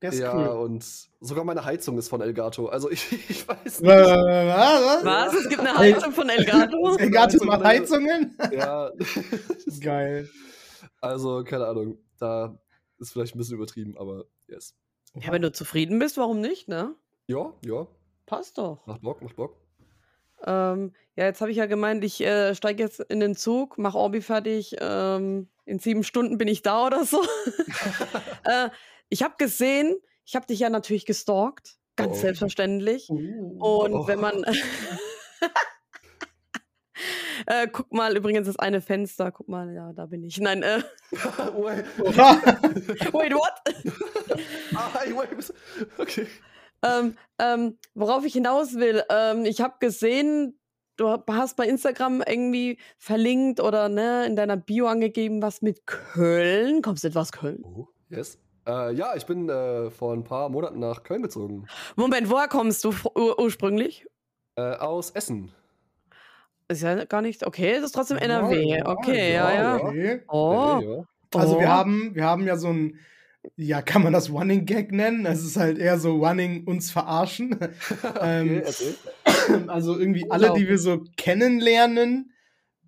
[0.01, 0.65] Der ist ja, cool.
[0.65, 0.83] und
[1.19, 2.67] sogar meine Heizung ist von Elgato.
[2.67, 3.91] Also ich, ich weiß Äh, nicht.
[3.93, 5.05] was?
[5.05, 5.33] Was?
[5.35, 6.95] Es gibt eine Heizung von Elgato?
[6.97, 7.63] Elgato Heizung, macht?
[7.63, 8.37] Heizungen?
[8.51, 8.91] ja.
[9.81, 10.27] Geil.
[11.01, 11.97] Also, keine Ahnung.
[12.19, 12.57] Da
[12.99, 14.75] ist vielleicht ein bisschen übertrieben, aber yes.
[15.15, 16.95] Ja, wenn du zufrieden bist, warum nicht, ne?
[17.27, 17.85] Ja, ja.
[18.25, 18.85] Passt doch.
[18.87, 19.57] Macht Bock, macht Bock.
[20.43, 23.97] Ähm, ja, jetzt habe ich ja gemeint, ich äh, steige jetzt in den Zug, mache
[23.97, 24.75] Orbi fertig.
[24.79, 27.21] Ähm, in sieben Stunden bin ich da oder so.
[28.45, 28.69] äh,
[29.11, 29.95] ich habe gesehen,
[30.25, 32.21] ich habe dich ja natürlich gestalkt, ganz Oh.
[32.21, 33.07] selbstverständlich.
[33.09, 33.57] Uh.
[33.59, 34.07] Und Oh.
[34.07, 34.43] wenn man.
[37.47, 39.31] äh, guck mal, übrigens das eine Fenster.
[39.31, 40.39] Guck mal, ja, da bin ich.
[40.39, 41.85] Nein, äh, wait,
[43.33, 43.53] what?
[44.75, 44.89] ah,
[45.97, 46.27] Okay.
[46.83, 50.57] ähm, ähm, worauf ich hinaus will, ähm, ich habe gesehen,
[50.97, 56.81] du hast bei Instagram irgendwie verlinkt oder ne, in deiner Bio angegeben, was mit Köln.
[56.81, 57.61] Kommst du etwas Köln?
[57.63, 58.37] Oh, yes.
[58.67, 61.67] Äh, ja, ich bin äh, vor ein paar Monaten nach Köln gezogen.
[61.95, 64.05] Moment, woher kommst du ur ursprünglich?
[64.55, 65.51] Äh, aus Essen.
[66.67, 67.45] Ist ja gar nicht.
[67.45, 68.77] Okay, es ist trotzdem NRW.
[68.77, 69.83] ja, okay, ja, ja, ja.
[69.83, 70.21] Okay.
[70.27, 71.05] Oh.
[71.33, 71.69] Also wir oh.
[71.69, 72.99] haben, wir haben ja so ein,
[73.55, 75.25] ja, kann man das Running Gag nennen?
[75.25, 77.57] Es ist halt eher so Running uns verarschen.
[78.21, 82.30] Ähm, Okay, also irgendwie alle, die wir so kennenlernen,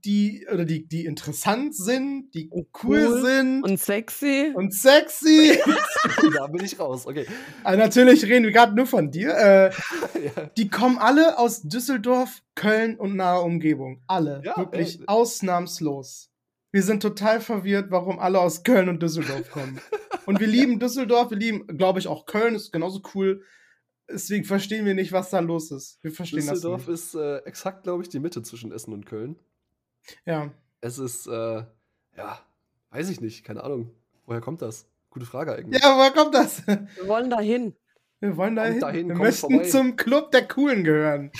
[0.06, 4.52] die, oder die, die interessant sind, die Und cool, cool sind Und sexy.
[4.54, 5.58] und sexy.
[6.38, 7.08] da bin ich raus.
[7.08, 7.26] Okay.
[7.64, 9.36] Aber natürlich reden wir gerade nur von dir.
[9.36, 9.70] Äh,
[10.26, 10.46] ja.
[10.58, 14.02] die kommen alle aus Düsseldorf, Köln und naher Umgebung.
[14.08, 14.42] Alle.
[14.44, 15.06] Ja, wirklich ey.
[15.08, 16.30] ausnahmslos.
[16.72, 19.80] Wir sind total verwirrt, warum alle aus Köln und Düsseldorf kommen.
[20.26, 23.44] und wir lieben Düsseldorf, wir lieben, glaube ich, auch Köln, ist genauso cool.
[24.12, 26.04] Deswegen verstehen wir nicht, was da los ist.
[26.04, 29.38] Wir verstehen Düsseldorf das ist äh, exakt, glaube ich, die Mitte zwischen Essen und Köln.
[30.26, 30.52] Ja.
[30.82, 31.64] Es ist, äh,
[32.18, 32.40] ja,
[32.92, 33.92] weiß ich nicht, keine Ahnung.
[34.26, 34.88] Woher kommt das?
[35.10, 35.82] Gute Frage eigentlich.
[35.82, 36.66] ja, woher kommt das?
[36.68, 37.76] Wir wollen dahin.
[38.20, 38.80] Wir wollen dahin.
[38.80, 39.68] dahin, wir kommt möchten vorbei.
[39.70, 41.32] zum Club der Coolen gehören.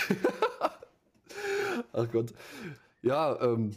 [1.94, 2.34] Ach Gott.
[3.02, 3.72] Ja, ähm,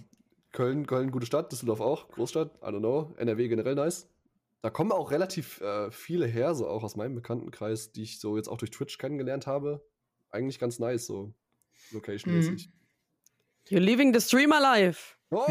[0.53, 3.15] Köln, Köln, gute Stadt, Düsseldorf auch, Großstadt, I don't know.
[3.17, 4.09] NRW generell nice.
[4.63, 8.37] Da kommen auch relativ äh, viele her, so auch aus meinem Bekanntenkreis, die ich so
[8.37, 9.87] jetzt auch durch Twitch kennengelernt habe.
[10.31, 11.33] Eigentlich ganz nice, so
[11.93, 12.71] location-mäßig.
[13.71, 15.15] You're living the streamer life.
[15.31, 15.45] Oh!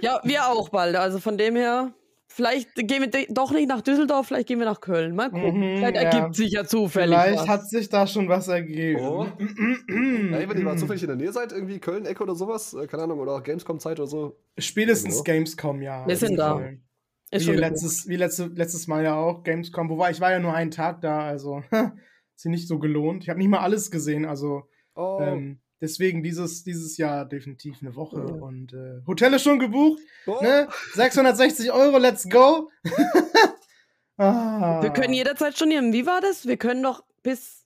[0.00, 0.96] Ja, wir auch bald.
[0.96, 1.94] Also von dem her,
[2.26, 5.14] vielleicht gehen wir doch nicht nach Düsseldorf, vielleicht gehen wir nach Köln.
[5.14, 5.60] Mal gucken.
[5.60, 6.02] Mhm, vielleicht ja.
[6.02, 7.16] ergibt sich ja zufällig.
[7.16, 7.48] Vielleicht was.
[7.48, 9.00] hat sich da schon was ergeben.
[9.00, 9.26] Oh.
[9.38, 13.04] Ey, wenn ihr mal zufällig in der Nähe seid, irgendwie Köln-Ecke oder sowas, äh, keine
[13.04, 14.36] Ahnung, oder auch Gamescom-Zeit oder so.
[14.58, 15.24] Spätestens Genau.
[15.24, 16.06] Gamescom, ja.
[16.06, 16.56] Wir sind in da.
[16.56, 16.84] Köln.
[17.30, 19.88] Ist Wie, schon letztes, wie letzte, letztes Mal ja auch, Gamescom.
[19.88, 21.92] Wobei, ich war ja nur einen Tag da, also hat
[22.34, 23.22] sich nicht so gelohnt.
[23.22, 24.64] Ich habe nicht mal alles gesehen, also
[24.96, 28.16] Oh, ähm, deswegen dieses, dieses Jahr definitiv eine Woche.
[28.26, 28.34] Ja.
[28.42, 30.38] Und äh, Hotel ist schon gebucht, oh.
[30.40, 30.68] ne?
[30.94, 32.70] 660 Euro, let's go.
[34.16, 35.92] ah, Wir können jederzeit stornieren.
[35.92, 36.46] Wie war das?
[36.46, 37.64] Wir können doch bis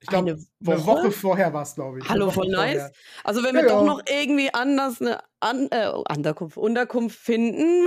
[0.00, 0.86] ich glaub, eine eine Woche.
[0.86, 2.08] Woche, vorher war es, glaube ich.
[2.08, 2.72] Hallo, voll nice.
[2.72, 2.92] vorher.
[3.22, 3.86] Also wenn wir Ja, doch ja.
[3.86, 7.86] noch irgendwie anders eine An äh, Unterkunft, Unterkunft finden,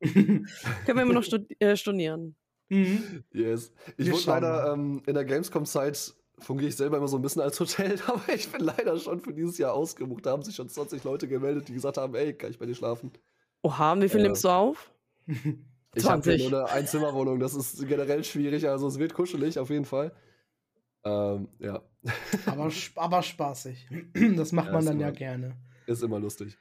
[0.00, 0.46] können
[0.86, 1.26] wir immer noch
[1.58, 2.36] äh, stornieren.
[2.68, 3.24] mhm.
[3.32, 3.72] Yes.
[3.96, 7.22] Ich Wir wurde schauen leider ähm, in der Gamescom-Zeit fungiere ich selber immer so ein
[7.22, 10.26] bisschen als Hotel, aber ich bin leider schon für dieses Jahr ausgebucht.
[10.26, 12.74] Da haben sich schon 20 Leute gemeldet, die gesagt haben, ey, kann ich bei dir
[12.74, 13.12] schlafen?
[13.62, 14.90] Oha, wie viel Äh, nimmst du auf?
[15.92, 16.50] Ich habe 20.
[16.50, 20.12] nur eine Einzimmerwohnung, das ist generell schwierig, also es wird kuschelig auf jeden Fall.
[21.02, 21.82] Ähm, ja,
[22.46, 23.88] aber, aber spaßig.
[24.36, 25.56] Das macht Ja, man dann ja immer- gerne.
[25.86, 26.56] ist immer lustig.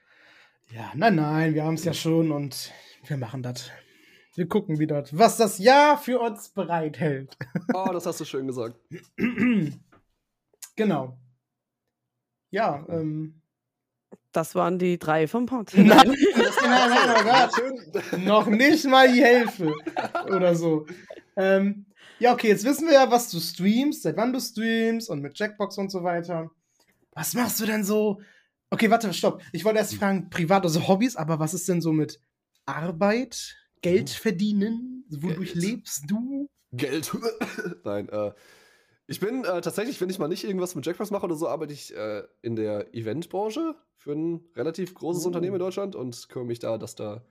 [0.72, 2.72] Ja, nein, nein, wir haben es ja schon und
[3.06, 3.70] wir machen das.
[4.40, 7.36] Wir gucken, wie das, was das Jahr für uns bereithält.
[7.74, 8.80] Oh, das hast du schön gesagt.
[10.78, 11.20] genau.
[12.50, 13.42] Ja, ähm.
[14.32, 15.74] Das waren die drei vom Pod.
[15.76, 16.16] Nein, Nein.
[16.64, 17.24] nein, nein, oh
[17.92, 18.20] Gott.
[18.24, 19.74] Noch nicht mal die Hälfte.
[20.34, 20.86] Oder so.
[21.36, 21.86] Ähm,
[22.20, 25.38] ja, okay, jetzt wissen wir ja, was du streamst, seit wann du streamst und mit
[25.38, 26.50] Jackbox und so weiter.
[27.12, 28.22] Was machst du denn so?
[28.70, 29.42] Okay, warte, stopp.
[29.52, 32.22] Ich wollte erst fragen, privat, also Hobbys, aber was ist denn so mit
[32.66, 35.06] Arbeit, Geld verdienen?
[35.10, 35.56] Wodurch Geld.
[35.66, 36.50] lebst du?
[36.72, 37.12] Geld.
[37.84, 38.32] Nein, äh,
[39.08, 41.74] ich bin äh, tatsächlich, wenn ich mal nicht irgendwas mit Jackbox mache oder so, arbeite
[41.74, 45.28] ich äh, in der Eventbranche für ein relativ großes Oh.
[45.28, 47.26] Unternehmen in Deutschland und kümmere mich da, dass da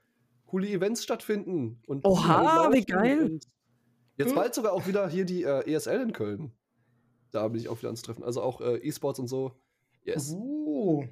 [0.47, 1.81] coole Events stattfinden.
[1.87, 3.25] Und Oha, wie geil.
[3.25, 3.47] Und
[4.17, 4.35] Jetzt Hm.
[4.37, 6.53] bald sogar auch wieder hier die äh, ESL in Köln.
[7.31, 8.25] Da bin ich auch wieder anzutreffen.
[8.25, 9.53] Also auch äh, E-Sports und so.
[10.03, 10.33] Yes.
[10.37, 11.05] Oh.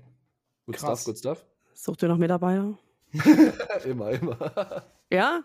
[0.67, 1.03] Good krass.
[1.03, 1.47] stuff, good stuff.
[1.75, 2.77] Sucht ihr noch Mitarbeiter?
[3.85, 4.83] immer, immer.
[5.11, 5.45] Ja?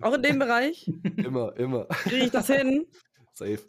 [0.00, 0.90] Auch in dem Bereich?
[1.16, 1.86] immer, immer.
[1.86, 2.86] Kriege ich das hin?
[3.32, 3.60] Safe.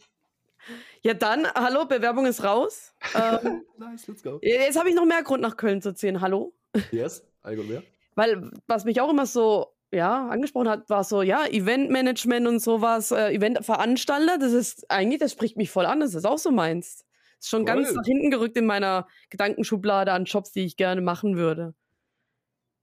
[1.02, 2.94] Ja, dann, hallo, Bewerbung ist raus.
[3.16, 4.40] Ähm, Nice, let's go.
[4.42, 6.22] jetzt habe ich noch mehr Grund, nach Köln zu ziehen.
[6.22, 6.54] Hallo?
[6.92, 7.84] Yes, got mehr.
[8.16, 13.12] Weil, was mich auch immer so, ja, angesprochen hat, war so, ja, Eventmanagement und sowas,
[13.12, 17.06] äh, Eventveranstalter, das ist eigentlich, das spricht mich voll an, das ist auch so meins.
[17.40, 17.98] Ist schon ganz Voll.
[17.98, 21.74] nach hinten gerückt in meiner Gedankenschublade an Jobs, die ich gerne machen würde.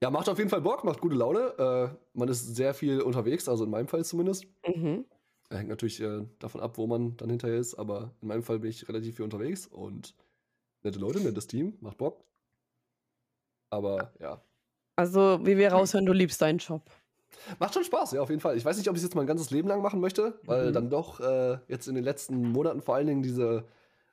[0.03, 1.41] Ja, macht auf jeden Fall Bock, macht gute Laune.
[1.59, 4.47] Äh, man ist sehr viel unterwegs, also in meinem Fall zumindest.
[4.67, 5.05] Mhm.
[5.51, 8.71] Hängt natürlich äh, davon ab, wo man dann hinterher ist, aber in meinem Fall bin
[8.71, 10.15] ich relativ viel unterwegs und
[10.83, 12.25] nette Leute, nettes Team, macht Bock.
[13.71, 14.43] Aber ja,
[14.97, 16.83] Also, wie wir raushören, du liebst deinen Job.
[17.59, 18.57] macht schon Spaß, ja, auf jeden Fall.
[18.57, 20.73] Ich weiß nicht, ob ich es jetzt mein ganzes Leben lang machen möchte, weil Mhm.
[20.73, 23.67] dann doch äh, jetzt in den letzten Monaten vor allen Dingen diese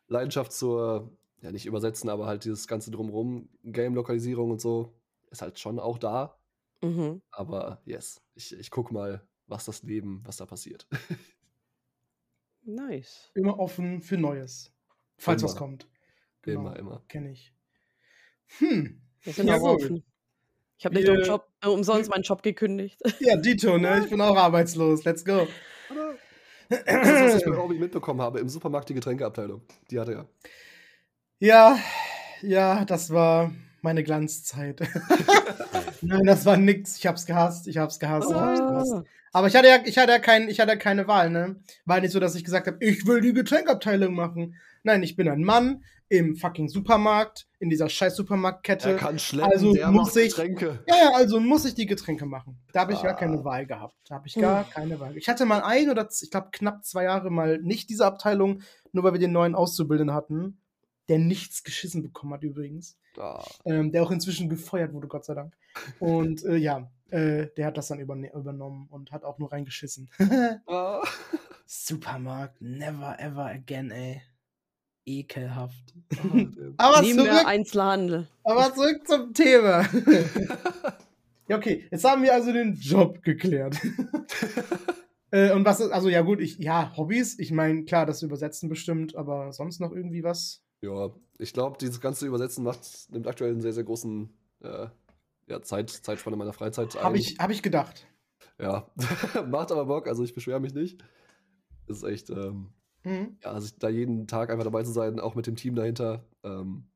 [0.07, 4.93] Leidenschaft zur, ja, nicht übersetzen, aber halt dieses ganze Drumrum, Game-Lokalisierung und so,
[5.31, 6.37] ist halt schon auch da.
[6.81, 7.21] Mhm.
[7.31, 10.87] Aber yes, ich, ich guck mal, was das Leben, was da passiert.
[12.63, 13.31] Nice.
[13.33, 14.73] Immer offen für Neues.
[15.17, 15.49] Falls Immer.
[15.51, 15.87] was kommt.
[16.41, 16.59] Genau.
[16.61, 17.03] Immer, immer.
[17.07, 17.53] Kenne ich.
[18.59, 19.01] Hm.
[19.21, 19.81] Wir sind Ja, gut.
[19.81, 20.03] offen.
[20.77, 23.01] Ich habe nicht Wir- um Job, äh, umsonst meinen Job gekündigt.
[23.19, 24.01] Ja, Dito, ne?
[24.03, 25.03] Ich bin auch arbeitslos.
[25.05, 25.47] Let's go.
[26.69, 29.61] Das ist, was ich bei Obi mitbekommen habe, im Supermarkt die Getränkeabteilung.
[29.89, 30.29] Die hatte er.
[31.39, 31.79] Ja,
[32.41, 34.81] ja, das war meine Glanzzeit.
[36.01, 36.97] Nein, das war nix.
[36.97, 37.67] Ich hab's gehasst.
[37.67, 38.29] Ich hab's gehasst.
[38.29, 38.93] Ich hab's gehasst.
[38.93, 39.03] Ah.
[39.33, 41.57] Aber ich hatte ja, ich hatte ja, kein, ich hatte ja keine Wahl, ne?
[41.85, 44.55] War nicht so, dass ich gesagt habe, ich will die Getränkabteilung machen.
[44.83, 48.91] Nein, ich bin ein Mann im fucking Supermarkt, in dieser scheiß Supermarktkette.
[48.91, 50.79] Er kann schleppen, also der muss ich- Getränke.
[50.87, 52.57] Ja, ja, also muss ich die Getränke machen.
[52.71, 53.17] Da habe ich gar Ah.
[53.17, 53.93] keine Wahl gehabt.
[54.07, 54.71] Da habe ich gar Hm.
[54.71, 55.17] keine Wahl.
[55.17, 58.61] Ich hatte mal ein oder ich glaube knapp zwei Jahre mal nicht diese Abteilung,
[58.93, 60.61] nur weil wir den neuen Auszubildenden hatten,
[61.09, 62.97] der nichts geschissen bekommen hat übrigens.
[63.17, 65.53] Ah, Ähm, der auch inzwischen gefeuert wurde, Gott sei Dank.
[65.99, 70.09] Und äh, ja, äh, der hat das dann überne übernommen und hat auch nur reingeschissen.
[70.67, 71.01] ah.
[71.65, 74.21] Supermarkt, never ever again, ey.
[75.05, 75.93] Ekelhaft.
[76.77, 78.27] Aber mehr zurück, Einzelhandel.
[78.43, 79.83] aber zurück zum Thema.
[81.47, 83.77] ja, okay, jetzt haben wir also den Job geklärt.
[85.31, 88.67] äh, und was ist, also ja gut, ich, ja, Hobbys, ich meine, klar, das Übersetzen
[88.67, 90.61] bestimmt, aber sonst noch irgendwie was?
[90.81, 91.09] Ja,
[91.39, 94.29] ich glaube, dieses ganze Übersetzen macht, nimmt aktuell einen sehr, sehr großen
[94.61, 94.87] äh,
[95.47, 97.03] ja, Zeit, Zeitspanne meiner Freizeit ein.
[97.03, 98.05] Habe ich, hab ich gedacht.
[98.59, 98.89] Ja,
[99.47, 101.03] macht aber Bock, also ich beschwere mich nicht.
[101.87, 103.37] Es ist echt, ähm, Mhm.
[103.41, 106.89] ja, also da jeden Tag einfach dabei zu sein, auch mit dem Team dahinter, ähm,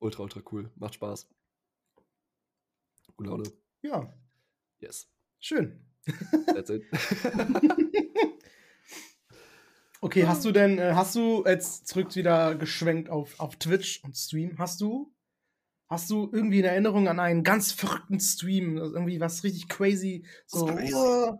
[0.00, 0.70] ultra, ultra cool.
[0.74, 1.28] Macht Spaß.
[3.16, 3.44] Gute Laune.
[3.82, 4.12] Ja,
[4.80, 5.08] Yes.
[5.38, 5.86] schön.
[6.46, 6.84] That's it.
[10.04, 14.16] Okay, hast du denn, äh, hast du jetzt zurück wieder geschwenkt auf, auf Twitch und
[14.16, 14.58] Stream?
[14.58, 15.14] Hast du?
[15.88, 18.78] Hast du irgendwie eine Erinnerung an einen ganz verrückten Stream?
[18.78, 20.24] Also irgendwie was richtig crazy?
[20.46, 20.92] So, crazy?
[20.96, 21.38] oh,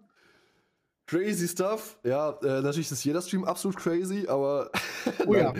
[1.06, 1.98] Crazy Stuff.
[2.04, 4.70] Ja, äh, natürlich ist jeder Stream absolut crazy, aber
[5.26, 5.54] Oh ja.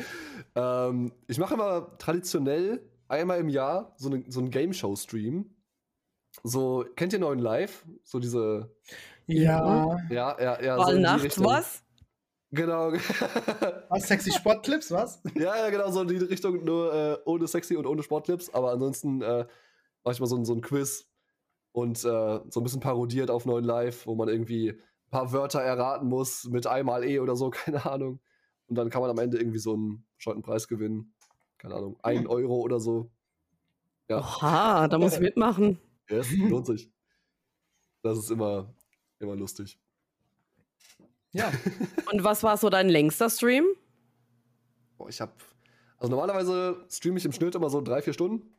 [0.54, 5.56] Ähm, ich mache immer traditionell einmal im Jahr so, ne, so einen Game Show Stream.
[6.44, 7.84] So, kennt ihr neuen Live?
[8.04, 8.72] So diese,
[9.26, 9.98] ja.
[10.08, 10.76] ja, ja, ja.
[10.76, 11.46] so Richtung.
[11.46, 11.82] was?
[12.52, 12.92] Genau.
[13.88, 15.22] Was, sexy Sportclips, was?
[15.34, 18.52] ja, ja, genau, so in die Richtung, nur äh, ohne sexy und ohne Sportclips.
[18.52, 19.46] Aber ansonsten äh,
[20.04, 21.08] mache ich mal so, ein- so ein Quiz
[21.72, 25.62] und äh, so ein bisschen parodiert auf neuen Live, wo man irgendwie ein paar Wörter
[25.62, 28.20] erraten muss mit einmal E oder so, keine Ahnung.
[28.66, 31.14] Und dann kann man am Ende irgendwie so einen bescheuerten Preis gewinnen.
[31.58, 33.10] Keine Ahnung, ein Euro oder so.
[34.08, 35.78] Ja, Oha, da muss ich mitmachen.
[36.10, 36.90] yes, lohnt sich.
[38.02, 38.74] Das ist immer,
[39.20, 39.78] immer lustig.
[41.32, 41.50] Ja.
[42.12, 43.66] Und was war so dein längster Stream?
[44.98, 45.32] Boah, ich habe,
[45.98, 48.54] also normalerweise streame ich im Schnitt immer so drei, vier Stunden.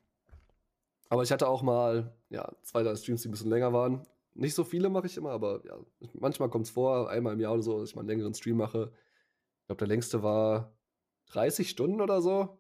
[1.10, 4.06] Aber ich hatte auch mal, ja, zwei, drei Streams, die ein bisschen länger waren.
[4.34, 5.78] Nicht so viele mache ich immer, aber ja,
[6.14, 8.58] manchmal kommt es vor, einmal im Jahr oder so, dass ich mal einen längeren Stream
[8.58, 8.92] mache.
[9.62, 10.76] Ich glaube, der längste war
[11.28, 12.58] 30 Stunden oder so.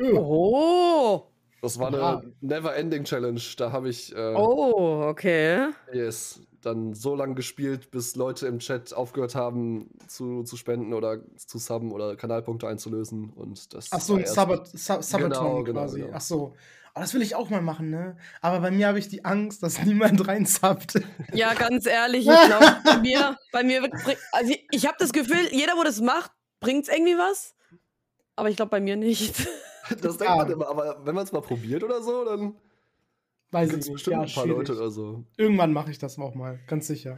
[0.00, 1.28] Oh,
[1.62, 2.18] Das war Oha.
[2.18, 3.40] eine Never-Ending-Challenge.
[3.56, 5.68] Da habe ich äh, oh, okay.
[5.92, 11.20] yes, dann so lange gespielt, bis Leute im Chat aufgehört haben zu, zu spenden oder
[11.36, 13.30] zu subben oder Kanalpunkte einzulösen.
[13.30, 16.00] Und das Ach so, ein erst- Sabbat, Sab Sabaton Genau, genau, quasi.
[16.00, 16.12] genau.
[16.14, 16.54] Ach so.
[16.94, 18.16] Oh, das will ich auch mal machen, ne?
[18.40, 20.94] Aber bei mir habe ich die Angst, dass niemand reinsappt.
[21.34, 25.12] Ja, ganz ehrlich, ich glaube, bei mir, bei mir, bring- also ich, ich habe das
[25.12, 27.54] Gefühl, jeder, wo das macht, bringt's irgendwie was.
[28.34, 29.34] Aber ich glaube, bei mir nicht.
[30.02, 32.54] Das denkt man immer, aber wenn man es mal probiert oder so, dann
[33.52, 33.92] Weiß ich es nicht.
[33.94, 34.68] bestimmt Ja, ein paar schwierig.
[34.68, 35.24] Leute oder so.
[35.36, 37.16] Irgendwann mache ich das auch mal, ganz sicher.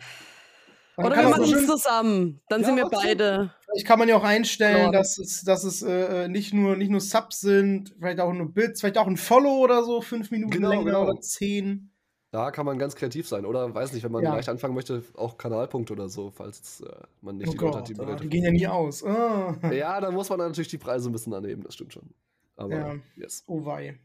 [0.96, 2.40] Dann Oder kann wir man machen es schön- zusammen.
[2.48, 3.54] Dann Ja, sind wir beide.
[3.64, 4.92] Vielleicht kann man ja auch einstellen, Genau.
[4.92, 8.80] dass es, dass es äh, nicht, nur, nicht nur Subs sind, vielleicht auch nur Bits,
[8.80, 11.02] vielleicht auch ein Follow oder so, fünf Minuten Genau, länger genau.
[11.04, 11.92] oder zehn.
[12.32, 13.46] Da kann man ganz kreativ sein.
[13.46, 14.34] Oder weiß nicht, wenn man Ja.
[14.34, 16.88] leicht anfangen möchte, auch Kanalpunkte oder so, falls äh,
[17.22, 18.22] man nicht Oh die Leute Gott, hat, die ah, Leute.
[18.24, 19.02] die gehen ja nie aus.
[19.04, 19.56] Ah.
[19.72, 22.10] Ja, dann muss man natürlich die Preise ein bisschen anheben, das stimmt schon.
[22.58, 22.96] Aber Ja.
[23.16, 23.44] yes.
[23.46, 23.98] Oh wei.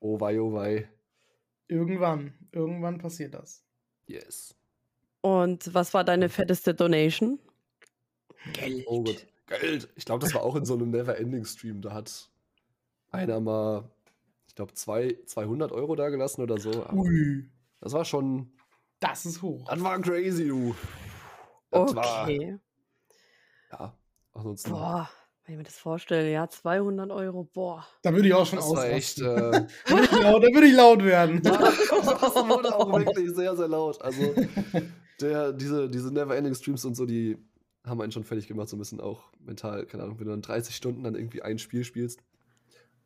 [0.00, 0.88] Oh wei, oh wei.
[1.68, 3.62] Irgendwann, irgendwann passiert das.
[4.06, 4.56] Yes.
[5.20, 7.38] Und was war deine fetteste Donation?
[8.52, 8.84] Geld.
[8.88, 9.26] Oh Gott.
[9.46, 9.88] Geld.
[9.96, 11.82] Ich glaube, das war auch in so einem Never-Ending-Stream.
[11.82, 12.30] Da hat
[13.10, 13.90] einer mal,
[14.48, 16.70] ich glaube, zwei, 200 Euro da gelassen oder so.
[16.86, 17.48] Aber Ui.
[17.80, 18.50] Das war schon,
[18.98, 19.68] Das ist hoch.
[19.68, 20.74] das war crazy, du.
[21.70, 22.58] Das war, Okay.
[23.72, 23.94] ja,
[24.32, 25.10] ansonsten, Boah,
[25.50, 27.84] wenn ich mir das vorstelle, ja, 200 Euro, boah.
[28.02, 28.94] Da würde ich auch schon das war ausrasten.
[28.96, 29.24] echt, äh,
[29.88, 31.42] Da würde ich laut- da würde ich laut werden.
[31.42, 31.54] das
[32.36, 34.00] wurde auch wirklich sehr, sehr laut.
[34.00, 34.32] Also,
[35.20, 37.36] der, diese, diese Never-Ending-Streams und so, die
[37.84, 39.86] haben einen schon fertig gemacht, so ein bisschen auch mental.
[39.86, 42.20] Keine Ahnung, wenn du dann 30 Stunden dann irgendwie ein Spiel spielst,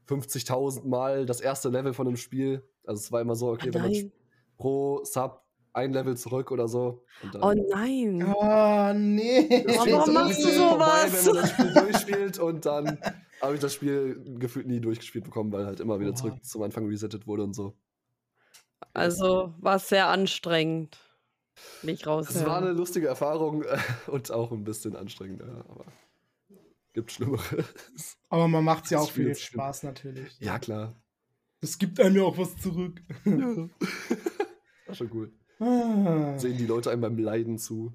[0.07, 2.63] 50.000 Mal das erste Level von einem Spiel.
[2.85, 4.13] Also, es war immer so, okay, oh wenn man
[4.59, 5.44] pro Sub
[5.75, 7.05] ein Level zurück oder so.
[7.23, 8.25] Und dann Oh nein.
[8.35, 9.65] Oh, nee.
[9.67, 11.27] Das warum machst du bisschen vorbei, sowas?
[11.27, 12.99] wenn man das Spiel durchspielt und dann
[13.43, 16.17] habe ich das Spiel gefühlt nie durchgespielt bekommen, weil halt immer wieder Oha.
[16.17, 17.77] zurück zum Anfang resettet wurde und so.
[18.93, 20.99] Also war es sehr anstrengend.
[21.83, 22.31] Nicht raus.
[22.31, 23.65] Es war eine lustige Erfahrung
[24.07, 25.85] und auch ein bisschen anstrengend, ja, aber
[26.93, 28.17] gibt Schlimmeres.
[28.29, 29.61] Aber man macht es ja auch ist schlimm.
[29.61, 30.39] Spaß natürlich.
[30.41, 30.95] Ja, klar.
[31.61, 33.03] Es gibt einem ja auch was zurück.
[33.25, 35.33] War schon cool.
[35.61, 36.39] Ah.
[36.39, 37.93] Sehen die Leute einem beim Leiden zu.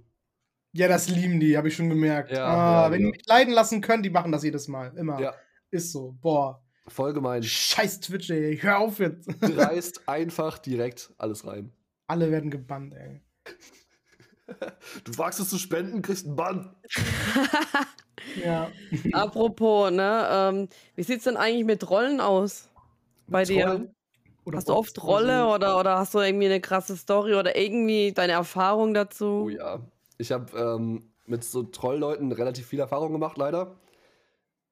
[0.72, 2.32] Ja, das lieben die, habe ich schon gemerkt.
[2.32, 3.08] Ja, ah, ja, wenn ja.
[3.08, 4.96] die mich leiden lassen können, die machen das jedes Mal.
[4.98, 5.20] Immer.
[5.20, 5.34] Ja,
[5.72, 6.16] Ist so.
[6.22, 6.64] Boah.
[6.88, 7.42] voll gemein.
[7.44, 8.58] Scheiß Twitch, ey.
[8.58, 9.28] Hör auf jetzt.
[9.42, 11.74] Dreist einfach direkt alles rein.
[12.08, 13.22] Alle werden gebannt, ey.
[15.04, 16.76] Du wagst es zu spenden, kriegst einen Bann.
[18.44, 18.70] Ja.
[19.14, 20.28] Apropos, ne?
[20.30, 22.70] Ähm, wie sieht's denn eigentlich mit Rollen aus?
[23.28, 23.66] Bei dir?
[23.66, 23.96] Trollen?
[24.50, 25.54] Oder Hast du oft Rolle so.
[25.54, 29.44] oder, oder hast du irgendwie eine krasse Story oder irgendwie deine Erfahrung dazu?
[29.46, 29.80] Oh ja.
[30.18, 33.80] Ich habe ähm, mit so Trollleuten relativ viel Erfahrung gemacht, leider.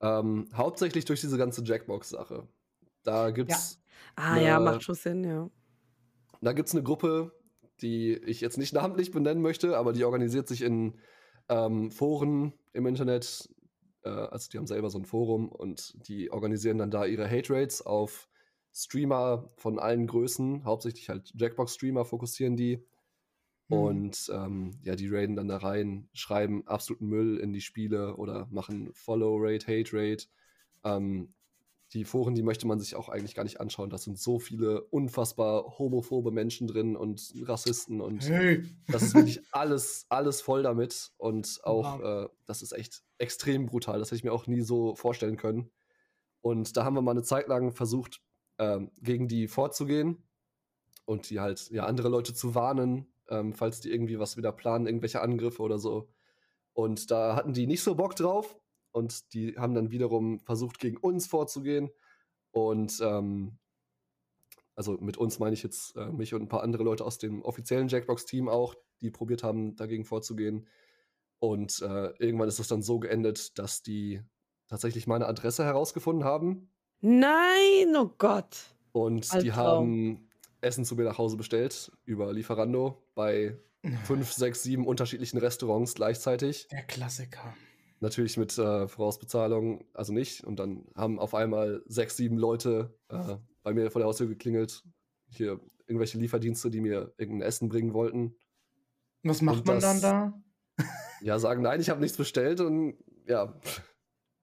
[0.02, 2.48] Ähm, hauptsächlich durch diese ganze Jackbox-Sache.
[3.04, 3.80] Da gibt's,
[4.16, 4.66] Ah ja, Ne.
[4.66, 5.50] macht schon Sinn, ja.
[6.42, 7.32] da gibt's eine Gruppe,
[7.82, 10.96] die ich jetzt nicht namentlich benennen möchte, aber die organisiert sich in
[11.50, 13.48] ähm, Foren im Internet.
[14.04, 17.86] Äh, also die haben selber so ein Forum und die organisieren dann da ihre Hate-Rates
[17.86, 18.28] auf
[18.78, 22.86] Streamer von allen Größen, hauptsächlich halt Jackbox-Streamer fokussieren die.
[23.70, 23.78] Hm.
[23.78, 28.48] Und ähm, ja, die raiden dann da rein, schreiben absoluten Müll in die Spiele oder
[28.52, 30.26] machen Follow-Rate, Hate-Rate.
[30.84, 31.34] Ähm,
[31.94, 33.90] die Foren, die möchte man sich auch eigentlich gar nicht anschauen.
[33.90, 38.64] Das sind so viele unfassbar homophobe Menschen drin und Rassisten und Hey.
[38.88, 41.12] das ist wirklich alles, alles voll damit.
[41.18, 42.26] Und auch, Wow.
[42.26, 44.00] äh, das ist echt extrem brutal.
[44.00, 45.72] Das hätte ich mir auch nie so vorstellen können.
[46.42, 48.22] Und da haben wir mal eine Zeit lang versucht,
[48.60, 50.24] ähm, gegen die vorzugehen
[51.06, 54.88] und die halt, ja, andere Leute zu warnen, ähm, falls die irgendwie was wieder planen,
[54.88, 56.10] irgendwelche Angriffe oder so.
[56.74, 58.58] Und da hatten die nicht so Bock drauf.
[58.92, 61.92] Und die haben dann wiederum versucht, gegen uns vorzugehen.
[62.52, 63.58] Und ähm,
[64.76, 67.42] also mit uns meine ich jetzt äh, mich und ein paar andere Leute aus dem
[67.42, 70.68] offiziellen Jackbox-Team auch, die probiert haben, dagegen vorzugehen.
[71.40, 74.22] Und äh, irgendwann ist es dann so geendet, dass die
[74.68, 76.72] tatsächlich meine Adresse herausgefunden haben.
[77.02, 78.76] Nein, oh Gott.
[78.92, 79.56] Und die Albtraum.
[79.56, 80.30] haben
[80.62, 83.58] Essen zu mir nach Hause bestellt über Lieferando bei
[84.04, 86.68] fünf, sechs, sieben unterschiedlichen Restaurants gleichzeitig.
[86.70, 87.54] Der Klassiker.
[88.00, 90.44] Natürlich mit äh, Vorausbezahlung, also nicht.
[90.44, 94.84] Und dann haben auf einmal sechs, sieben Leute äh, bei mir vor der Haustür geklingelt.
[95.30, 98.36] Hier irgendwelche Lieferdienste, die mir irgendein Essen bringen wollten.
[99.24, 100.42] Was macht Und man dann da?
[101.22, 103.60] Ja, sagen, nein, ich habe nichts bestellt und ja,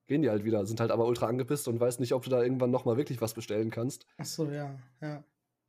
[0.06, 0.64] gehen die halt wieder.
[0.66, 3.34] Sind halt aber ultra angepisst und weiß nicht, ob du da irgendwann nochmal wirklich was
[3.34, 4.06] bestellen kannst.
[4.18, 4.78] Achso, ja.
[5.00, 5.24] ja.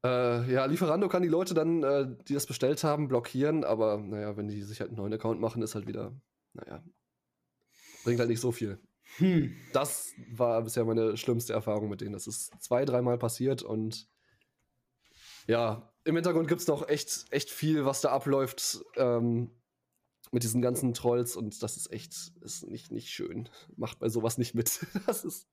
[0.06, 4.38] Äh, ja, Lieferando kann die Leute dann, äh, die das bestellt haben, blockieren, aber naja,
[4.38, 6.14] wenn die sich halt einen neuen Account machen, ist halt wieder,
[6.54, 6.84] naja,
[8.04, 8.80] bringt halt nicht so viel.
[9.18, 9.56] Hm.
[9.74, 12.14] Das war bisher meine schlimmste Erfahrung mit denen.
[12.14, 14.08] Das ist zwei, dreimal passiert und
[15.48, 19.52] ja, im Hintergrund gibt es noch echt, echt viel, was da abläuft ähm,
[20.32, 23.50] mit diesen ganzen Trolls und das ist echt, ist nicht, nicht schön.
[23.78, 24.86] Macht bei sowas nicht mit.
[25.06, 25.48] Das ist.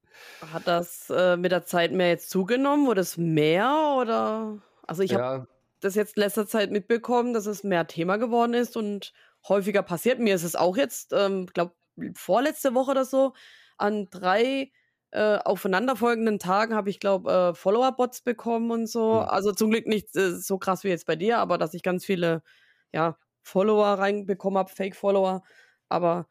[0.53, 2.87] Hat das äh, mit der Zeit mehr jetzt zugenommen?
[2.87, 4.59] Wurde es mehr oder?
[4.87, 5.47] Also ich habe ja,
[5.81, 9.13] das jetzt in letzter Zeit mitbekommen, dass es mehr Thema geworden ist und
[9.49, 10.19] häufiger passiert.
[10.19, 11.75] Mir ist es auch jetzt, ähm, glaube
[12.15, 13.35] vorletzte Woche oder so,
[13.77, 14.71] an drei
[15.11, 19.21] äh, aufeinanderfolgenden Tagen habe ich, glaube äh, Follower-Bots bekommen und so.
[19.21, 19.29] Hm.
[19.29, 22.05] Also zum Glück nicht äh, so krass wie jetzt bei dir, aber dass ich ganz
[22.05, 22.43] viele
[22.93, 25.43] ja, Follower reinbekommen habe, Fake-Follower.
[25.89, 26.27] Aber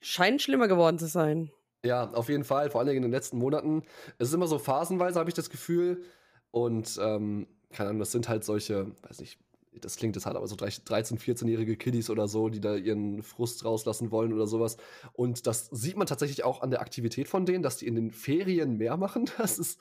[0.00, 1.50] scheint schlimmer geworden zu sein.
[1.84, 3.82] Ja, auf jeden Fall, vor allen Dingen in den letzten Monaten.
[4.18, 6.04] Es ist immer so phasenweise, habe ich das Gefühl.
[6.50, 9.38] Und, ähm, keine Ahnung, das sind halt solche, weiß nicht,
[9.80, 13.64] das klingt jetzt halt aber so 13-, 14-jährige Kiddies oder so, die da ihren Frust
[13.64, 14.76] rauslassen wollen oder sowas.
[15.14, 18.10] Und das sieht man tatsächlich auch an der Aktivität von denen, dass die in den
[18.10, 19.30] Ferien mehr machen.
[19.38, 19.80] Das ist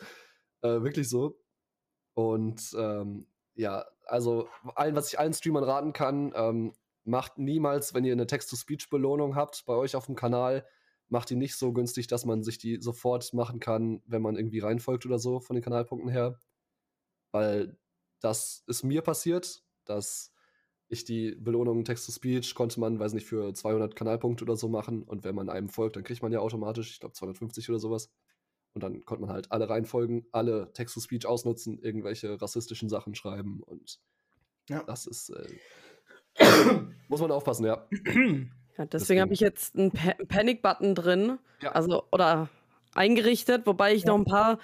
[0.61, 1.37] äh, wirklich so.
[2.13, 3.27] Und ähm,
[3.61, 8.27] ja, also allen, was ich allen Streamern raten kann, ähm, macht niemals, wenn ihr eine
[8.27, 10.65] Text-to-Speech-Belohnung habt bei euch auf dem Kanal,
[11.09, 14.59] macht die nicht so günstig, dass man sich die sofort machen kann, wenn man irgendwie
[14.59, 16.39] reinfolgt oder so von den Kanalpunkten her.
[17.31, 17.77] Weil
[18.19, 20.33] das ist mir passiert dass
[20.87, 25.03] ich die Belohnung Text-to-Speech konnte man, weiß nicht, für 200 Kanalpunkte oder so machen.
[25.03, 28.11] Und wenn man einem folgt, dann kriegt man ja automatisch, ich glaube, 250 oder sowas.
[28.73, 33.61] Und dann konnte man halt alle reinfolgen, alle Text-to-Speech ausnutzen, irgendwelche rassistischen Sachen schreiben.
[33.63, 33.99] Und
[34.69, 34.83] Ja.
[34.83, 35.29] das ist.
[35.29, 35.47] Äh,
[37.09, 37.85] muss man aufpassen, ja.
[38.77, 41.39] Ja, deswegen habe ich jetzt einen Pa- Panic-Button drin.
[41.61, 41.73] Ja.
[41.73, 42.49] Also, oder
[42.95, 44.07] eingerichtet, wobei ich Ja.
[44.11, 44.59] noch ein paar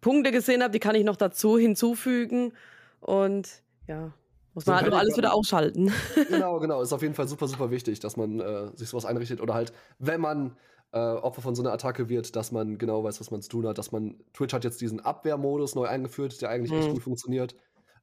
[0.00, 2.52] Punkte gesehen habe, die kann ich noch dazu hinzufügen.
[3.00, 4.12] Und ja,
[4.54, 5.92] muss So man halt nur alles wieder ausschalten.
[6.28, 6.80] genau, genau.
[6.82, 9.72] Ist auf jeden Fall super, super wichtig, dass man äh, sich sowas einrichtet oder halt,
[9.98, 10.56] wenn man
[10.92, 13.66] äh, Opfer von so einer Attacke wird, dass man genau weiß, was man zu tun
[13.66, 13.78] hat.
[13.78, 16.94] Dass man, Twitch hat jetzt diesen Abwehrmodus neu eingeführt, der eigentlich echt Mhm.
[16.94, 17.54] gut funktioniert.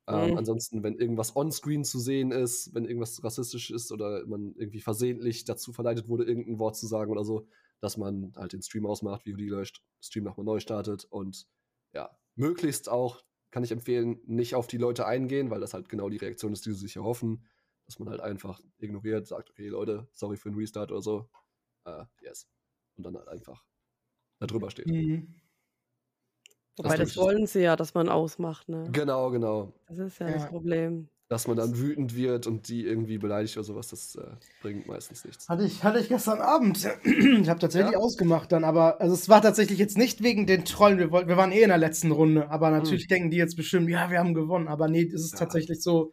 [0.07, 0.37] Ähm, Mhm.
[0.37, 5.45] Ansonsten, wenn irgendwas on-screen zu sehen ist, wenn irgendwas rassistisch ist oder man irgendwie versehentlich
[5.45, 7.47] dazu verleitet wurde, irgendein Wort zu sagen oder so,
[7.81, 11.47] dass man halt den Stream ausmacht, VOD löscht, Stream nochmal neu startet und
[11.93, 13.21] ja, möglichst auch,
[13.51, 16.65] kann ich empfehlen, nicht auf die Leute eingehen, weil das halt genau die Reaktion ist,
[16.65, 17.45] die sie sich erhoffen,
[17.87, 21.29] dass man halt einfach ignoriert, sagt, okay, Leute, sorry für den Restart oder so.
[21.85, 22.47] Äh, yes.
[22.97, 23.63] Und dann halt einfach
[24.39, 24.87] da drüber steht.
[24.87, 25.35] Mhm.
[26.77, 28.87] Wobei das ist- wollen sie ja, dass man ausmacht, ne?
[28.91, 29.73] Genau, genau.
[29.87, 30.33] Das ist ja, Ja.
[30.33, 31.07] das Problem.
[31.27, 34.27] Dass man dann wütend wird und die irgendwie beleidigt oder sowas, das äh,
[34.61, 35.49] bringt meistens nichts.
[35.49, 36.85] Hatte ich, hatte ich gestern Abend.
[37.41, 37.97] Ich habe tatsächlich Ja?
[37.97, 40.99] ausgemacht dann, aber also es war tatsächlich jetzt nicht wegen den Trollen.
[40.99, 43.89] Wir, wollten, wir waren eh in der letzten Runde, aber natürlich denken die jetzt bestimmt,
[43.89, 44.67] ja, wir haben gewonnen.
[44.67, 45.39] Aber nee, es ist Ja.
[45.39, 46.11] tatsächlich so.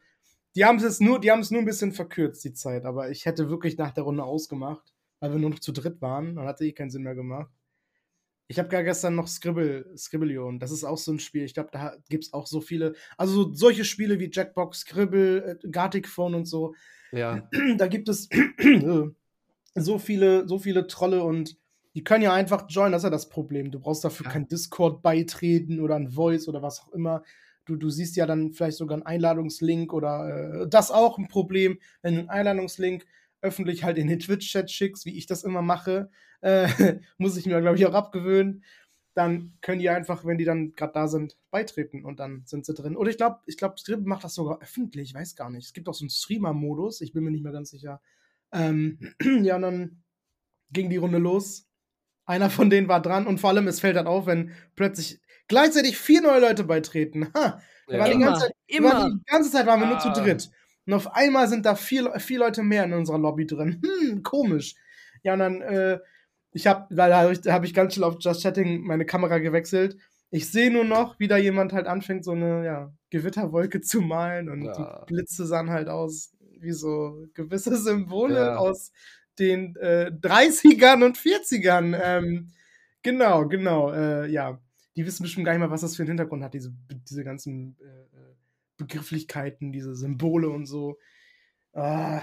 [0.54, 2.84] Die haben es jetzt nur, die haben es nur ein bisschen verkürzt, die Zeit.
[2.86, 4.91] Aber ich hätte wirklich nach der Runde ausgemacht,
[5.22, 6.34] weil wir nur noch zu dritt waren.
[6.34, 7.50] Dann hatte eh keinen Sinn mehr gemacht.
[8.48, 10.58] Ich habe gar gestern noch Scribble, Scribbleon.
[10.58, 11.44] Das ist auch so ein Spiel.
[11.44, 12.94] Ich glaube, da gibt es auch so viele.
[13.16, 16.74] Also so, solche Spiele wie Jackbox, Scribble, äh, Gartic Phone und so
[17.12, 17.48] Ja,
[17.78, 18.28] da gibt es
[19.74, 21.56] so viele, so viele Trolle und
[21.94, 23.70] die können ja einfach joinen, das ist ja das Problem.
[23.70, 24.32] Du brauchst dafür Ja.
[24.32, 27.22] kein Discord beitreten oder ein Voice oder was auch immer.
[27.64, 31.78] Du, du siehst ja dann vielleicht sogar einen Einladungslink oder äh, das auch ein Problem,
[32.02, 33.04] wenn du einen Einladungslink
[33.42, 36.68] öffentlich halt in den Twitch-Chat schickst, wie ich das immer mache, äh,
[37.18, 38.64] muss ich mir, glaube ich, auch abgewöhnen.
[39.14, 42.72] Dann können die einfach, wenn die dann gerade da sind, beitreten und dann sind sie
[42.74, 42.96] drin.
[42.96, 45.66] Oder ich glaube, ich glaube, Scribble macht das sogar öffentlich, ich weiß gar nicht.
[45.66, 48.00] Es gibt auch so einen Streamer-Modus, ich bin mir nicht mehr ganz sicher.
[48.52, 48.98] Ähm,
[49.42, 50.02] ja, und dann
[50.70, 51.66] ging die Runde los.
[52.24, 55.98] Einer von denen war dran und vor allem, es fällt dann auf, wenn plötzlich gleichzeitig
[55.98, 57.28] vier neue Leute beitreten.
[57.34, 58.88] Ha, die Immer, ganze Zeit, immer.
[58.92, 60.12] waren die ganze Zeit waren wir nur zu Ah.
[60.14, 60.50] dritt.
[60.86, 63.80] Und auf einmal sind da vier, vier Leute mehr in unserer Lobby drin.
[63.84, 64.74] Hm, komisch.
[65.22, 65.98] Ja, und dann, äh,
[66.52, 69.96] ich habe, da habe ich, hab ich ganz schnell auf Just Chatting meine Kamera gewechselt.
[70.30, 74.48] Ich sehe nur noch, wie da jemand halt anfängt, so eine ja, Gewitterwolke zu malen
[74.48, 75.04] und Ja.
[75.06, 78.56] die Blitze sahen halt aus wie so gewisse Symbole Ja.
[78.56, 78.92] aus
[79.38, 81.98] den äh, 30ern und 40ern.
[82.02, 82.52] Ähm,
[83.02, 84.60] genau, genau, äh, ja.
[84.96, 86.70] Die wissen bestimmt gar nicht mal, was das für einen Hintergrund hat, diese,
[87.08, 88.34] diese ganzen äh, äh,
[88.86, 90.98] Begrifflichkeiten, diese Symbole und so.
[91.72, 92.22] Ah,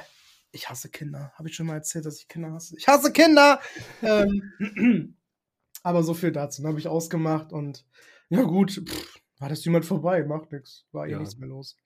[0.52, 1.32] ich hasse Kinder.
[1.36, 2.76] Habe ich schon mal erzählt, dass ich Kinder hasse?
[2.78, 3.60] Ich hasse Kinder!
[4.02, 4.54] ähm,
[5.84, 6.62] aber so viel dazu.
[6.62, 7.86] Dann habe ich ausgemacht und
[8.30, 10.86] ja gut, pff, war das jemand vorbei, macht nichts.
[10.92, 11.20] War eh Ja.
[11.20, 11.78] nichts mehr los.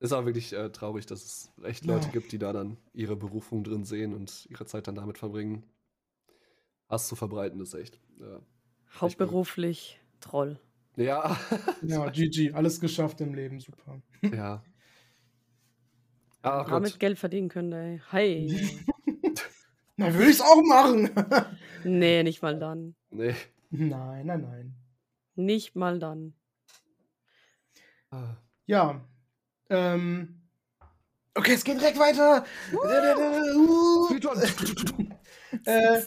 [0.00, 1.94] ist auch wirklich äh, traurig, dass es echt Ja.
[1.94, 5.64] Leute gibt, die da dann ihre Berufung drin sehen und ihre Zeit dann damit verbringen.
[6.88, 7.96] Hass zu verbreiten, ist echt.
[8.20, 8.40] Äh,
[9.00, 10.58] Hauptberuflich Troll.
[10.96, 11.36] Ja,
[11.82, 14.00] Ja, GG, alles geschafft im Leben, super.
[14.22, 14.62] ja.
[16.42, 17.00] Ach Damit Gott.
[17.00, 18.00] Geld verdienen können, ey.
[18.12, 18.80] Hi.
[19.96, 21.10] Na, würde ich's auch machen.
[21.84, 22.94] nee, nicht mal dann.
[23.10, 23.34] Nee.
[23.70, 24.74] nein, nein, nein.
[25.34, 26.34] Nicht mal dann.
[28.10, 28.36] Ah.
[28.66, 29.00] Ja.
[29.70, 30.40] Ähm.
[31.34, 32.44] Okay, es geht direkt weiter.
[35.64, 36.02] äh,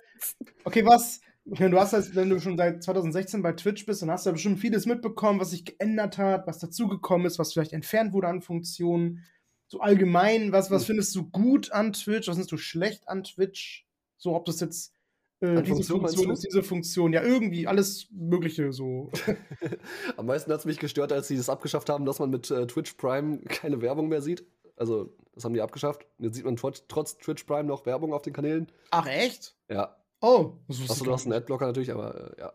[0.64, 1.20] okay, was?
[1.46, 4.30] Wenn du hast jetzt, wenn du schon seit 2016 bei Twitch bist, dann hast du
[4.30, 8.28] ja bestimmt vieles mitbekommen, was sich geändert hat, was dazugekommen ist, was vielleicht entfernt wurde
[8.28, 9.24] an Funktionen.
[9.68, 10.88] So allgemein, was, was Hm.
[10.88, 12.28] findest du gut an Twitch?
[12.28, 13.88] Was findest du schlecht an Twitch?
[14.18, 14.94] So, ob das jetzt
[15.42, 19.12] äh, diese Funktion, Funktion ist, diese Funktion, ja, irgendwie, alles Mögliche so.
[20.18, 22.66] Am meisten hat es mich gestört, als sie das abgeschafft haben, dass man mit äh,
[22.66, 24.46] Twitch Prime keine Werbung mehr sieht.
[24.78, 26.06] Also, das haben die abgeschafft.
[26.20, 28.68] Jetzt sieht man trotz, trotz Twitch Prime noch Werbung auf den Kanälen.
[28.92, 29.56] Ach, echt?
[29.70, 29.96] Ja.
[30.22, 31.34] Oh, das wusste Achso, du hast einen.
[31.34, 32.54] Adblocker natürlich, aber äh, ja.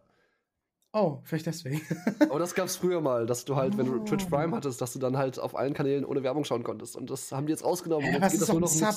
[0.92, 1.80] Oh, vielleicht deswegen.
[2.28, 4.30] Aber das gab's früher mal, dass du halt, wenn du Twitch Oh.
[4.30, 6.96] Prime hattest, dass du dann halt auf allen Kanälen ohne Werbung schauen konntest.
[6.96, 8.06] Und das haben die jetzt ausgenommen.
[8.10, 8.94] Hä, was ist doch ein mit- Sub?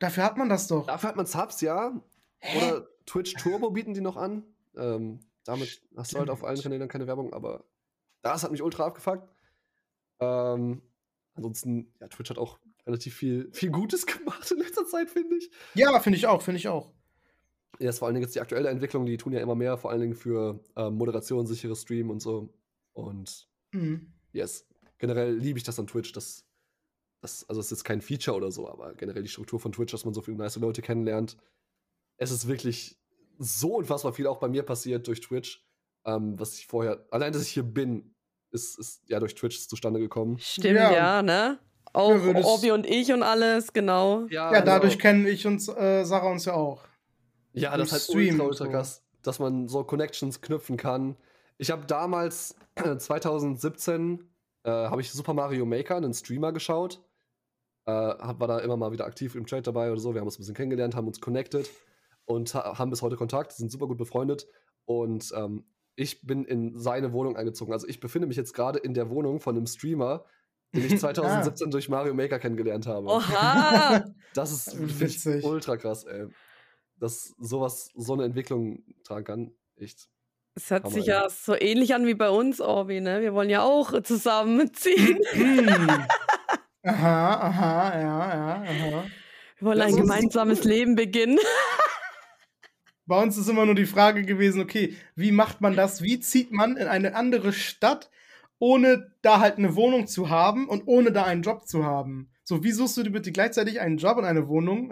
[0.00, 0.86] Dafür hat man das doch.
[0.86, 1.92] Dafür hat man Subs, ja.
[2.40, 2.58] Hä?
[2.58, 4.44] Oder Twitch Turbo bieten die noch an.
[4.76, 6.72] Ähm, damit hast du halt auf allen Stimmt.
[6.74, 7.64] Kanälen keine Werbung, aber
[8.22, 9.26] das hat mich ultra abgefuckt.
[10.20, 10.82] Ähm,
[11.34, 15.50] ansonsten, ja, Twitch hat auch relativ viel, viel Gutes gemacht in letzter Zeit, finde ich.
[15.74, 16.92] Ja, finde ich auch, finde ich auch.
[17.78, 19.90] Ja, ist vor allen Dingen jetzt die aktuelle Entwicklung, die tun ja immer mehr, vor
[19.90, 22.52] allen Dingen für ähm, Moderation, sichere Stream und so.
[22.92, 24.12] Und Mhm.
[24.32, 24.66] yes,
[24.98, 26.46] generell liebe ich das an Twitch, dass
[27.22, 30.04] das, also es ist kein Feature oder so, aber generell die Struktur von Twitch, dass
[30.04, 31.36] man so viele nice Leute kennenlernt.
[32.16, 32.98] Es ist wirklich
[33.38, 35.66] so unfassbar viel auch bei mir passiert durch Twitch,
[36.06, 38.14] ähm, was ich vorher, allein, dass ich hier bin,
[38.52, 40.38] ist, ist ja durch Twitch zustande gekommen.
[40.38, 40.92] Stimmt, Ja.
[40.92, 41.58] ja, ne?
[41.92, 44.26] Auch Ja, Obi und ich und alles, genau.
[44.28, 46.84] Ja, dadurch kennen ich uns, äh, Sarah uns ja auch.
[47.52, 51.16] Ja, das ist halt ultra, ultra krass, dass man so Connections knüpfen kann.
[51.58, 54.24] Ich habe damals, 2017,
[54.64, 57.02] äh, habe ich Super Mario Maker, einen Streamer, geschaut.
[57.86, 60.14] Äh, war da immer mal wieder aktiv im Trade dabei oder so.
[60.14, 61.68] Wir haben uns ein bisschen kennengelernt, haben uns connected
[62.24, 64.46] und ha haben bis heute Kontakt, sind super gut befreundet.
[64.84, 65.64] Und ähm,
[65.96, 67.72] ich bin in seine Wohnung eingezogen.
[67.72, 70.24] Also ich befinde mich jetzt gerade in der Wohnung von einem Streamer,
[70.74, 73.06] den ich 2017 durch Mario Maker kennengelernt habe.
[73.08, 74.04] Oha!
[74.34, 76.28] Das ist ultra krass, ey.
[77.00, 79.52] Dass sowas, so eine Entwicklung tragen kann.
[79.76, 80.08] Echt.
[80.54, 81.14] Es hört Hammer, sich ey.
[81.14, 83.20] ja so ähnlich an wie bei uns, Orbi, ne?
[83.20, 85.18] Wir wollen ja auch zusammenziehen.
[86.82, 89.04] Aha, aha, ja, ja, aha.
[89.58, 91.38] Wir wollen Das ein gemeinsames Leben beginnen.
[93.06, 96.00] Bei uns ist immer nur die Frage gewesen, okay, wie macht man das?
[96.00, 98.08] Wie zieht man in eine andere Stadt,
[98.58, 102.30] ohne da halt eine Wohnung zu haben und ohne da einen Job zu haben?
[102.44, 104.90] So, wie suchst du dir bitte gleichzeitig einen Job und eine Wohnung,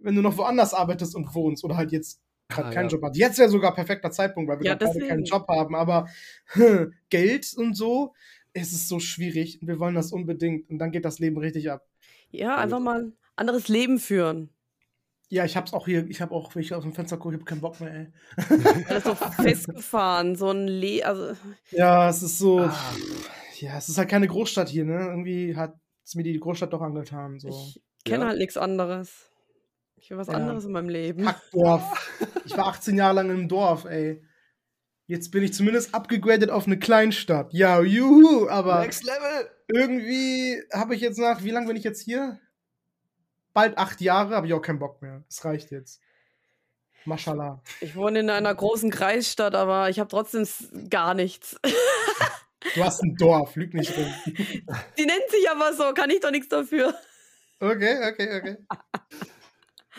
[0.00, 2.90] wenn du noch woanders arbeitest und wohnst oder halt jetzt gerade Ah, keinen ja.
[2.96, 3.16] Job hast?
[3.16, 5.24] Jetzt wäre sogar perfekter Zeitpunkt, weil wir Ja, beide keinen.
[5.24, 6.08] Job haben, aber
[7.10, 8.12] Geld und so,
[8.52, 11.70] es ist so schwierig und wir wollen das unbedingt und dann geht das Leben richtig
[11.70, 11.86] ab.
[12.30, 14.50] Ja, einfach mal ein anderes Leben führen.
[15.28, 17.40] Ja, ich hab's auch hier, ich hab auch, wenn ich aus dem Fenster gucke, ich
[17.40, 18.06] hab keinen Bock mehr, ey.
[18.88, 21.36] Alles so festgefahren, so ein Le also
[21.70, 22.60] Ja, es ist so.
[22.62, 22.74] Ah.
[23.60, 25.06] Ja, es ist halt keine Großstadt hier, ne?
[25.06, 25.74] Irgendwie hat
[26.04, 27.38] es mir die Großstadt doch angetan.
[27.38, 27.48] So.
[27.48, 28.28] ich kenne Ja.
[28.30, 29.29] halt nichts anderes.
[30.00, 30.34] Ich will was Ja.
[30.34, 31.24] anderes in meinem Leben.
[31.24, 32.10] Kackdorf.
[32.44, 34.22] ich war 18 Jahre lang im Dorf, ey.
[35.06, 37.52] Jetzt bin ich zumindest abgegradet auf eine Kleinstadt.
[37.52, 39.50] Ja, juhu, aber Next Level!
[39.68, 42.38] irgendwie habe ich jetzt nach, wie lange bin ich jetzt hier?
[43.52, 45.24] Bald acht Jahre, habe ich auch keinen Bock mehr.
[45.28, 46.00] Es reicht jetzt.
[47.04, 47.62] Mashallah.
[47.80, 50.46] Ich wohne in einer großen Kreisstadt, aber ich habe trotzdem
[50.88, 51.56] gar nichts.
[52.74, 54.12] Du hast ein Dorf, lüg nicht rum.
[54.98, 56.94] Die nennt sich aber so, kann ich doch nichts dafür.
[57.58, 58.56] Okay, okay, okay.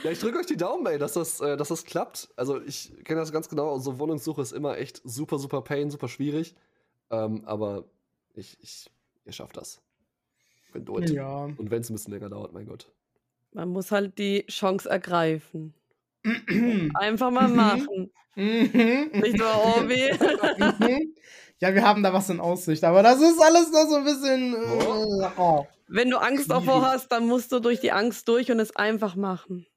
[0.03, 2.29] Ja, ich drücke euch die Daumen, ey, dass das, äh, dass das klappt.
[2.35, 3.77] Also ich kenne das ganz genau.
[3.77, 6.55] So Wohnungssuche ist immer echt super, super pain, super schwierig.
[7.11, 7.85] Ähm, aber
[8.33, 8.89] ich, ich,
[9.25, 9.81] ihr schafft das.
[10.73, 11.43] Du Ja.
[11.43, 12.89] Und wenn es ein bisschen länger dauert, mein Gott.
[13.51, 15.73] Man muss halt die Chance ergreifen.
[16.93, 17.55] Einfach mal Mhm.
[17.55, 18.11] machen.
[18.35, 19.09] Mhm.
[19.13, 20.11] Nicht nur Orbi.
[20.57, 21.15] Mhm.
[21.59, 24.53] Ja, wir haben da was in Aussicht, aber das ist alles noch so ein bisschen.
[24.55, 25.67] Äh, oh.
[25.87, 29.15] Wenn du Angst davor hast, dann musst du durch die Angst durch und es einfach
[29.15, 29.67] machen.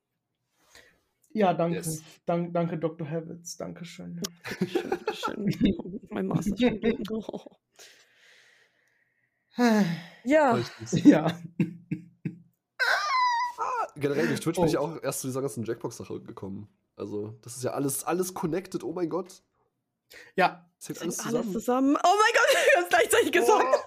[1.35, 1.79] Ja, danke.
[1.79, 2.03] Yes.
[2.27, 3.11] Dank, danke, Dr.
[3.11, 3.57] Habits.
[3.57, 4.23] Dankeschön.
[4.63, 6.01] Schön, schön.
[6.11, 6.31] mein.
[7.11, 7.41] Oh.
[10.25, 10.59] Ja.
[10.93, 11.39] Ja.
[13.97, 14.83] Generell durch Twitch bin ich Oh.
[14.83, 16.69] auch erst zu dieser ganzen Jackbox-Sache gekommen.
[16.97, 19.43] Also, das ist ja alles, alles connected, oh mein Gott.
[20.37, 20.69] Ja.
[20.79, 21.53] Zählt alles alles zusammen.
[21.53, 21.97] zusammen.
[22.03, 23.85] Oh mein Gott, ich hab's gleichzeitig gesagt.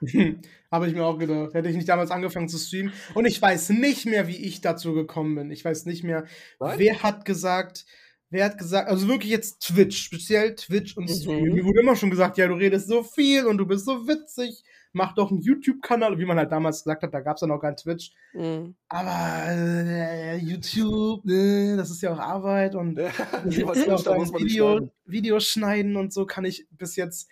[0.70, 1.54] Habe ich mir auch gedacht.
[1.54, 2.92] Hätte ich nicht damals angefangen zu streamen.
[3.14, 5.50] Und ich weiß nicht mehr, wie ich dazu gekommen bin.
[5.50, 6.24] Ich weiß nicht mehr,
[6.60, 6.78] Nein?
[6.78, 7.86] wer hat gesagt,
[8.30, 11.14] wer hat gesagt, also wirklich jetzt Twitch, speziell Twitch und Mhm.
[11.14, 11.54] Stream.
[11.54, 14.62] Mir wurde immer schon gesagt, ja, du redest so viel und du bist so witzig.
[14.92, 17.60] Mach doch einen YouTube-Kanal, wie man halt damals gesagt hat, da gab es ja noch
[17.60, 18.12] keinen Twitch.
[18.32, 18.74] Mhm.
[18.88, 23.10] Aber äh, YouTube, äh, das ist ja auch Arbeit und Ja,
[23.48, 24.90] Ich lieber muss Twitch, da muss man nicht Video, schneiden.
[25.04, 27.28] Videos schneiden und so kann ich bis jetzt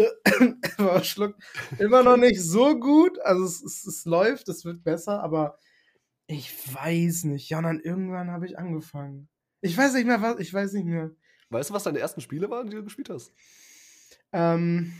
[1.02, 1.36] Schluck,
[1.78, 3.18] immer noch nicht so gut.
[3.20, 5.58] Also es, es, es läuft, es wird besser, aber
[6.26, 7.48] ich weiß nicht.
[7.50, 9.28] Ja, und dann irgendwann habe ich angefangen.
[9.60, 11.10] Ich weiß nicht mehr, was, ich weiß nicht mehr.
[11.50, 13.32] Weißt du, was deine ersten Spiele waren, die du gespielt hast?
[14.32, 14.92] Ähm,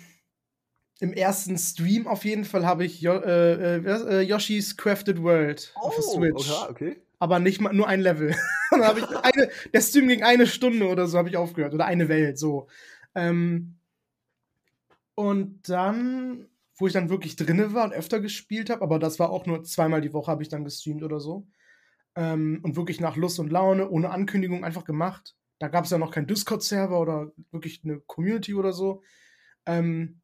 [0.99, 5.73] Im ersten Stream auf jeden Fall habe ich jo äh, äh, äh, Yoshi's Crafted World
[5.77, 6.51] auf der Switch.
[6.51, 7.03] okay, okay.
[7.21, 8.35] aber nicht mal nur ein Level.
[8.71, 11.73] dann habe ich eine, der Stream ging eine Stunde oder so, habe ich aufgehört.
[11.75, 12.69] Oder eine Welt, so.
[13.15, 13.77] Ähm,
[15.21, 16.49] und dann,
[16.79, 19.63] wo ich dann wirklich drinne war und öfter gespielt habe, aber das war auch nur
[19.65, 21.47] zweimal die Woche, habe ich dann gestreamt oder so.
[22.17, 25.37] Ähm, und wirklich nach Lust und Laune, ohne Ankündigung einfach gemacht.
[25.59, 29.03] Da gab es ja noch keinen Discord-Server oder wirklich eine Community oder so.
[29.67, 30.23] Ähm,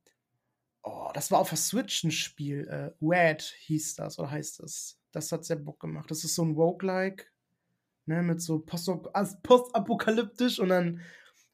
[0.83, 2.67] oh, das war auf der Switch ein Spiel.
[2.67, 4.99] Äh, Wad hieß das oder heißt das.
[5.13, 6.11] Das hat sehr Bock gemacht.
[6.11, 7.27] Das ist so ein Roguelike,
[8.07, 8.91] ne, mit so post-
[9.43, 11.03] postapokalyptisch und dann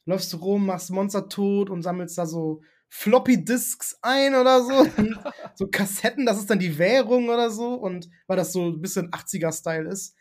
[0.05, 2.63] läufst du rum, machst Monster tot und sammelst da so
[2.95, 4.87] Floppy Disks ein oder so.
[5.55, 7.75] So Kassetten, das ist dann die Währung oder so.
[7.75, 10.15] Und weil das so ein bisschen 80er-Style ist.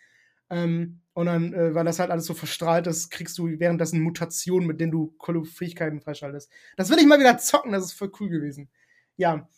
[0.50, 4.68] Ähm, und dann, äh, weil das halt alles so verstrahlt ist, kriegst du währenddessen Mutationen,
[4.68, 5.14] mit denen du
[5.46, 6.50] Fähigkeiten freischaltest.
[6.78, 8.70] Das will ich mal wieder zocken, das ist voll cool gewesen.
[9.18, 9.50] Ja.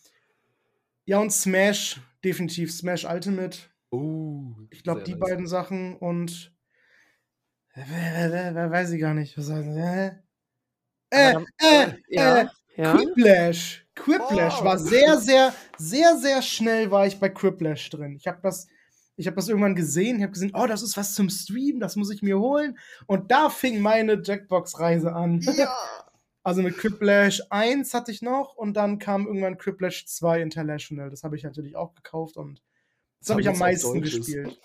[1.04, 3.58] Ja, und Smash, definitiv Smash Ultimate.
[3.90, 5.20] Oh, Ich glaube, die nice.
[5.20, 6.52] beiden Sachen und.
[7.74, 9.36] Wer weiß ich gar nicht.
[9.38, 10.12] Was heißt, äh,
[11.10, 12.50] äh, äh, Ja.
[12.76, 12.96] Ja.
[12.96, 13.86] Quiplash.
[13.94, 14.64] Quiplash Oh.
[14.64, 18.16] war sehr, sehr, sehr, sehr schnell war ich bei Quiplash drin.
[18.16, 18.66] Ich habe das,
[19.16, 20.16] ich habe das irgendwann gesehen.
[20.16, 22.76] Ich habe gesehen, oh, das ist was zum Stream, das muss ich mir holen.
[23.06, 25.40] Und da fing meine Jackbox-Reise an.
[25.40, 25.72] Ja.
[26.46, 31.08] Also mit Quiplash 1 hatte ich noch und dann kam irgendwann Quiplash 2 International.
[31.08, 32.60] Das habe ich natürlich auch gekauft und
[33.20, 34.26] das habe ich am meisten Deutsch ist.
[34.26, 34.58] gespielt.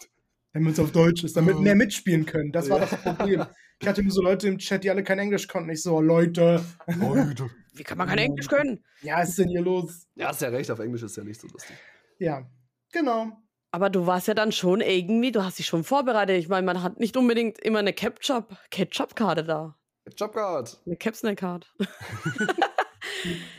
[0.51, 2.51] Damit es auf Deutsch ist, damit mehr mitspielen können.
[2.51, 3.45] Das war das Problem.
[3.81, 5.69] Ich hatte nur so Leute im Chat, die alle kein Englisch konnten.
[5.69, 7.49] Ich so, Leute, Leute.
[7.73, 8.83] Wie kann man kein Englisch können?
[9.01, 10.07] ja, was ist denn hier los?
[10.15, 11.77] Ja, hast ja recht, auf Englisch ist ja nicht so lustig.
[12.17, 12.45] Ja,
[12.91, 13.31] genau.
[13.71, 16.37] Aber du warst ja dann schon irgendwie, du hast dich schon vorbereitet.
[16.37, 19.75] Ich meine, man hat nicht unbedingt immer eine Ketchup, Ketchup-Karte da.
[20.17, 20.81] Jobcard.
[20.85, 21.73] Eine Capsnake-Card.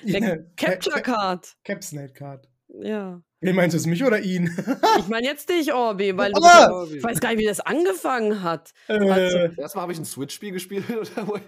[0.04, 1.56] Ja, Eine Capture-Card.
[1.64, 2.48] Capsnate Card.
[2.68, 3.20] Ja.
[3.42, 4.50] Wen meinst du, es mich oder ihn?
[4.98, 6.84] Ich meine jetzt dich, Orbi, weil du Ah!
[6.94, 8.72] ich weiß gar nicht, wie das angefangen hat.
[8.88, 10.84] äh, Erstmal habe ich ein Switch-Spiel gespielt.
[10.90, 11.40] Oder?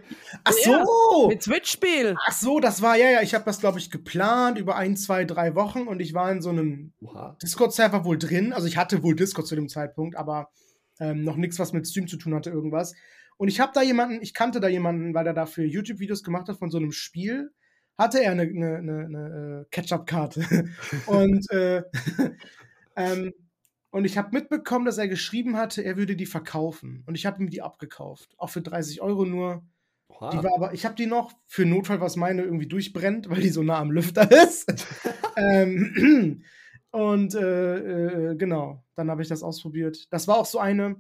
[0.45, 1.29] ach so!
[1.29, 2.15] Mit Switch-Spiel.
[2.27, 5.25] Ach so, das war, ja, ja, ich habe das, glaube ich, geplant über ein, zwei,
[5.25, 6.95] drei Wochen und ich war in so einem.
[7.43, 8.55] Discord-Server wohl drin.
[8.55, 10.49] Also ich hatte wohl Discord zu dem Zeitpunkt, aber
[10.99, 12.95] ähm, noch nichts, was mit Stream zu tun hatte, irgendwas.
[13.37, 16.59] Und ich habe da jemanden, ich kannte da jemanden, weil er dafür YouTube-Videos gemacht hat
[16.59, 17.51] von so einem Spiel.
[17.99, 20.69] Hatte er eine, eine, eine, äh, Ketchup-Karte.
[21.07, 21.83] und, äh,
[22.97, 23.33] ähm,
[23.91, 27.05] und ich habe mitbekommen, dass er geschrieben hatte, er würde die verkaufen.
[27.07, 28.35] Und ich habe ihm die abgekauft.
[28.39, 29.63] Auch für 30 Euro nur.
[30.09, 30.31] Oha.
[30.31, 33.51] Die war aber, ich habe die noch für Notfall, was meine irgendwie durchbrennt, weil die
[33.51, 34.73] so nah am Lüfter ist.
[35.37, 36.43] ähm,
[36.91, 40.13] und äh, äh, genau, dann habe ich das ausprobiert.
[40.13, 40.97] Das war auch so eine,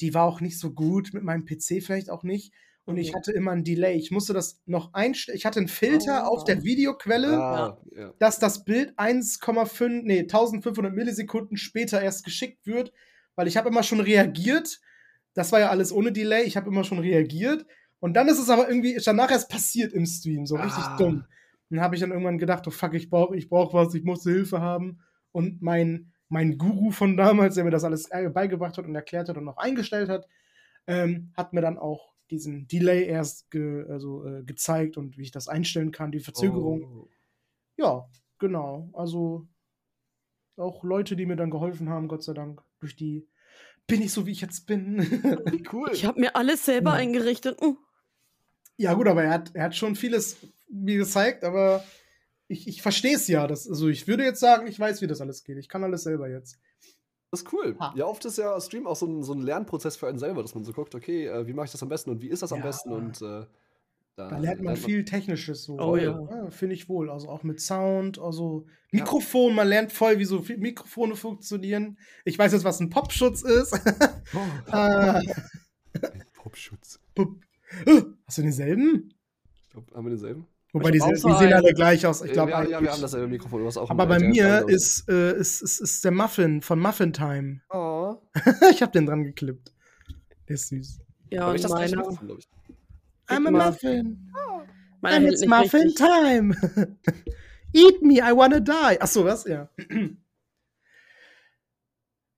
[0.00, 2.52] die war auch nicht so gut, mit meinem PC vielleicht auch nicht.
[2.86, 3.96] Und ich hatte immer ein Delay.
[3.96, 5.36] Ich musste das noch einstellen.
[5.36, 6.36] Ich hatte einen Filter Oh.
[6.36, 8.12] auf der Videoquelle, ah, ja.
[8.20, 12.92] dass das Bild 1,5, nee, 1500 Millisekunden später erst geschickt wird,
[13.34, 14.80] weil ich habe immer schon reagiert.
[15.34, 16.44] Das war ja alles ohne Delay.
[16.44, 17.66] Ich habe immer schon reagiert.
[17.98, 20.96] Und dann ist es aber irgendwie ist danach erst passiert im Stream, so richtig Ah.
[20.96, 21.24] dumm.
[21.70, 24.30] Dann habe ich dann irgendwann gedacht, oh fuck, ich brauche ich brauch was, ich musste
[24.30, 25.00] Hilfe haben.
[25.32, 29.28] Und mein, mein Guru von damals, der mir das alles äh, beigebracht hat und erklärt
[29.28, 30.26] hat und auch eingestellt hat,
[30.86, 35.30] ähm, hat mir dann auch diesen Delay erst ge, also, äh, gezeigt und wie ich
[35.30, 36.84] das einstellen kann, die Verzögerung.
[36.84, 37.08] Oh.
[37.76, 38.08] Ja,
[38.38, 38.90] genau.
[38.92, 39.46] Also
[40.56, 42.62] auch Leute, die mir dann geholfen haben, Gott sei Dank.
[42.80, 43.28] Durch die
[43.86, 44.98] bin ich so, wie ich jetzt bin.
[45.52, 45.90] Wie cool.
[45.92, 46.96] Ich habe mir alles selber Ja.
[46.96, 47.60] eingerichtet.
[47.60, 47.76] Mm.
[48.76, 50.36] ja, gut, aber er hat, er hat schon vieles
[50.68, 51.84] mir gezeigt, aber
[52.48, 53.46] ich, ich verstehe es ja.
[53.46, 55.58] Das, also ich würde jetzt sagen, ich weiß, wie das alles geht.
[55.58, 56.58] Ich kann alles selber jetzt.
[57.30, 57.76] Das ist cool.
[57.80, 57.92] Ha.
[57.96, 60.54] Ja, oft ist ja Stream auch so ein, so ein Lernprozess für einen selber, dass
[60.54, 62.52] man so guckt, okay, äh, wie mache ich das am besten und wie ist das
[62.52, 62.66] am Ja.
[62.66, 63.46] besten und äh,
[64.14, 65.78] Da lernt man viel Technisches so.
[65.78, 66.48] Oh ja.
[66.50, 67.10] Finde ich wohl.
[67.10, 71.98] Also auch mit Sound, also Mikrofon, man lernt voll, wie so Mikrofone funktionieren.
[72.24, 73.78] Ich weiß jetzt, was ein Popschutz ist.
[74.34, 74.38] Oh,
[74.72, 75.20] Ah,
[76.34, 77.00] Popschutz.
[77.14, 77.36] Pop.
[77.86, 79.12] Äh, Hast du denselben?
[79.64, 80.46] Ich glaube, haben wir denselben?
[80.76, 82.22] Wobei die, die sehen alle gleich aus.
[82.22, 83.60] Ich glaube ja, ja, wir haben dasselbe Mikrofon.
[83.60, 87.14] Du hast auch Aber bei mir ist, äh, ist, ist, ist der Muffin von Muffin
[87.14, 87.62] Time.
[87.70, 88.16] Oh.
[88.70, 89.72] ich habe den dran geklippt.
[90.48, 91.00] Der ist süß.
[91.30, 92.02] Ja, und ich meiner.
[93.28, 93.50] I'm a.
[93.50, 94.30] Muffin.
[95.00, 96.06] meiner And it's Muffin richtig.
[96.06, 96.54] Time.
[97.72, 98.98] Eat me, I wanna die.
[99.00, 99.44] Ach so, was?
[99.44, 99.68] Ja.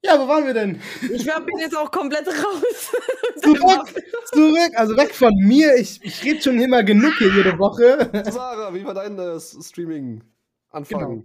[0.05, 0.81] ja, wo waren wir denn?
[1.13, 2.93] Ich hab- bin jetzt auch komplett raus.
[3.43, 3.89] Zurück,
[4.33, 5.77] zurück, also weg von mir.
[5.77, 8.11] Ich, ich rede schon immer genug hier jede Woche.
[8.31, 11.01] Sarah, wie war dein äh, Streaming-Anfang?
[11.01, 11.25] Genau.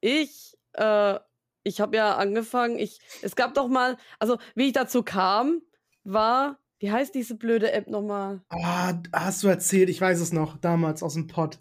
[0.00, 1.18] Ich, äh,
[1.64, 5.62] ich habe ja angefangen, ich, es gab doch mal, also wie ich dazu kam,
[6.04, 8.42] war, wie heißt diese blöde App nochmal?
[8.50, 11.58] Ah, hast du erzählt, ich weiß es noch, damals aus dem Pod.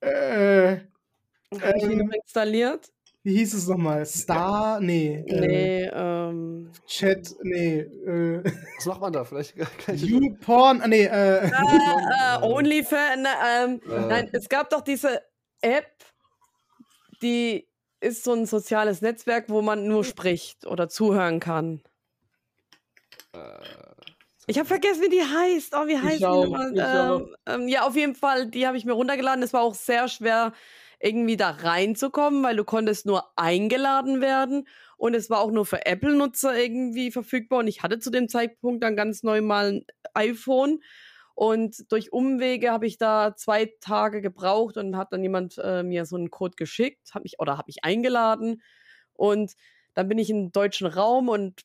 [0.00, 0.76] Äh,
[1.60, 2.92] Habe ich die Ähm, installiert?
[3.28, 4.06] Wie hieß es nochmal?
[4.06, 4.80] Star?
[4.80, 5.22] Nee.
[5.26, 6.70] Äh, Nee, ähm.
[6.86, 7.34] Chat?
[7.42, 7.80] Nee.
[7.80, 8.42] Äh,
[8.78, 9.24] Was macht man da?
[9.24, 9.54] Vielleicht.
[9.86, 10.80] YouPorn?
[10.80, 11.44] Ah, nee, äh.
[11.44, 11.50] Äh,
[12.40, 14.00] äh, OnlyFans, ähm, Äh.
[14.06, 15.20] nein, es gab doch diese
[15.60, 15.90] App,
[17.20, 17.68] die
[18.00, 21.82] ist so ein soziales Netzwerk, wo man nur spricht oder zuhören kann.
[23.34, 23.38] Äh,
[24.46, 25.74] Ich habe vergessen, wie die heißt.
[25.76, 26.80] Oh, wie heißt die.
[26.80, 29.42] Ähm, ähm, ja, auf jeden Fall, die habe ich mir runtergeladen.
[29.42, 30.54] Es war auch sehr schwer,
[31.00, 34.66] irgendwie da reinzukommen, weil du konntest nur eingeladen werden
[34.98, 37.60] und es war auch nur für Apple-Nutzer irgendwie verfügbar.
[37.60, 40.80] Und ich hatte zu dem Zeitpunkt dann ganz neu mal ein iPhone.
[41.36, 46.04] Und durch Umwege habe ich da zwei Tage gebraucht und hat dann jemand äh, mir
[46.04, 48.60] so einen Code geschickt, hat mich oder hat mich eingeladen.
[49.12, 49.52] Und
[49.94, 51.60] dann bin ich im deutschen Raum und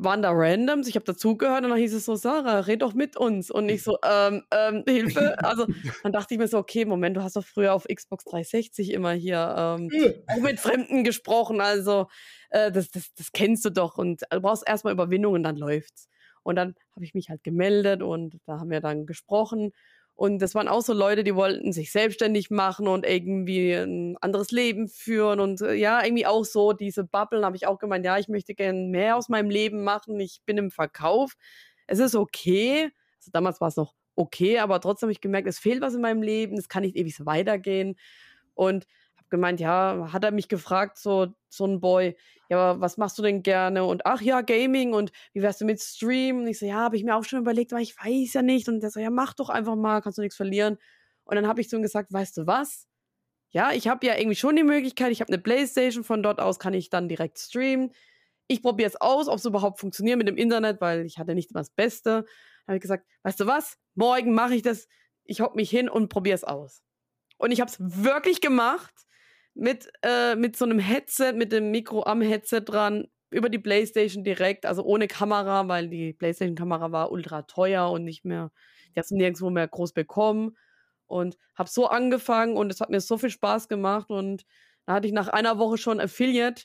[0.00, 3.16] waren da Randoms, ich habe dazugehört und dann hieß es so, Sarah, red doch mit
[3.16, 3.50] uns.
[3.50, 5.36] Und ich so, ähm, ähm, Hilfe.
[5.42, 5.66] Also
[6.02, 9.12] dann dachte ich mir so, okay, Moment, du hast doch früher auf Xbox 360 immer
[9.12, 9.90] hier ähm,
[10.42, 11.60] mit Fremden gesprochen.
[11.60, 12.06] Also
[12.50, 13.98] äh, das, das, das kennst du doch.
[13.98, 16.08] Und du brauchst erstmal Überwindung und dann läuft's.
[16.44, 19.72] Und dann habe ich mich halt gemeldet und da haben wir dann gesprochen.
[20.18, 24.50] Und das waren auch so Leute, die wollten sich selbstständig machen und irgendwie ein anderes
[24.50, 25.38] Leben führen.
[25.38, 27.44] Und äh, ja, irgendwie auch so diese Bubble.
[27.44, 30.18] habe ich auch gemeint, ja, ich möchte gerne mehr aus meinem Leben machen.
[30.18, 31.34] Ich bin im Verkauf.
[31.86, 32.90] Es ist okay.
[33.18, 36.00] Also damals war es noch okay, aber trotzdem habe ich gemerkt, es fehlt was in
[36.00, 36.58] meinem Leben.
[36.58, 37.94] Es kann nicht ewig so weitergehen.
[38.54, 38.88] Und
[39.30, 42.16] gemeint, ja, hat er mich gefragt, so, so ein Boy,
[42.48, 43.84] ja, was machst du denn gerne?
[43.84, 46.38] Und ach ja, Gaming und wie wärst du mit Stream?
[46.38, 48.68] Und ich so, ja, habe ich mir auch schon überlegt, aber ich weiß ja nicht.
[48.68, 50.78] Und der so, ja, mach doch einfach mal, kannst du nichts verlieren.
[51.24, 52.86] Und dann habe ich zu ihm gesagt, weißt du was?
[53.50, 56.58] Ja, ich habe ja irgendwie schon die Möglichkeit, ich habe eine Playstation, von dort aus
[56.58, 57.92] kann ich dann direkt streamen.
[58.46, 61.50] Ich probiere es aus, ob es überhaupt funktioniert mit dem Internet, weil ich hatte nicht
[61.50, 62.24] immer das Beste.
[62.66, 63.78] Habe ich gesagt, weißt du was?
[63.94, 64.88] Morgen mache ich das.
[65.24, 66.82] Ich hock mich hin und probiere es aus.
[67.36, 68.94] Und ich habe es wirklich gemacht
[69.58, 74.24] mit, äh, mit so einem Headset, mit dem Mikro am Headset dran, über die Playstation
[74.24, 78.52] direkt, also ohne Kamera, weil die Playstation-Kamera war ultra teuer und nicht mehr,
[78.94, 80.56] die hast du nirgendwo mehr groß bekommen.
[81.06, 84.10] Und habe so angefangen und es hat mir so viel Spaß gemacht.
[84.10, 84.44] Und
[84.84, 86.64] da hatte ich nach einer Woche schon Affiliate,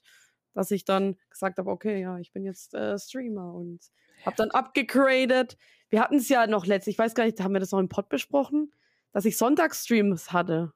[0.53, 3.79] dass ich dann gesagt habe, okay, ja, ich bin jetzt äh, Streamer und
[4.25, 5.57] habe dann abgegradet.
[5.89, 7.89] Wir hatten es ja noch letztlich, ich weiß gar nicht, haben wir das noch im
[7.89, 8.73] Pod besprochen,
[9.13, 10.73] dass ich Sonntagsstreams hatte.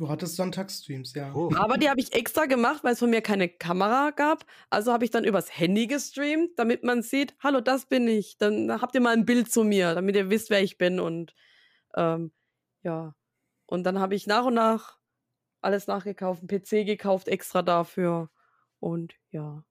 [0.00, 1.30] Du hattest Sonntagsstreams, ja.
[1.34, 1.50] Oh.
[1.56, 4.46] Aber die habe ich extra gemacht, weil es von mir keine Kamera gab.
[4.70, 8.38] Also habe ich dann übers Handy gestreamt, damit man sieht, hallo, das bin ich.
[8.38, 11.00] Dann habt ihr mal ein Bild zu mir, damit ihr wisst, wer ich bin.
[11.00, 11.34] Und
[11.96, 12.32] ähm,
[12.82, 13.14] ja.
[13.66, 14.98] Und dann habe ich nach und nach
[15.60, 18.30] alles nachgekauft, einen PC gekauft, extra dafür.
[18.78, 19.66] Und ja.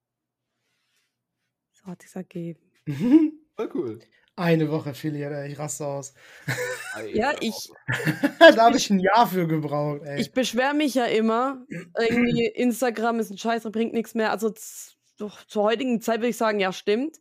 [1.72, 2.62] So hat es ergeben.
[3.56, 4.00] Voll cool.
[4.40, 6.14] Eine Woche Affiliate, ich raste aus.
[7.14, 7.70] ja, ich.
[8.40, 10.22] da habe ich ein Jahr für gebraucht, ey.
[10.22, 11.66] Ich beschwere mich ja immer.
[12.00, 14.32] Irgendwie Instagram ist ein Scheiß, bringt nichts mehr.
[14.32, 14.54] Also
[15.20, 17.18] zur heutigen Zeit würde ich sagen, ja, stimmt.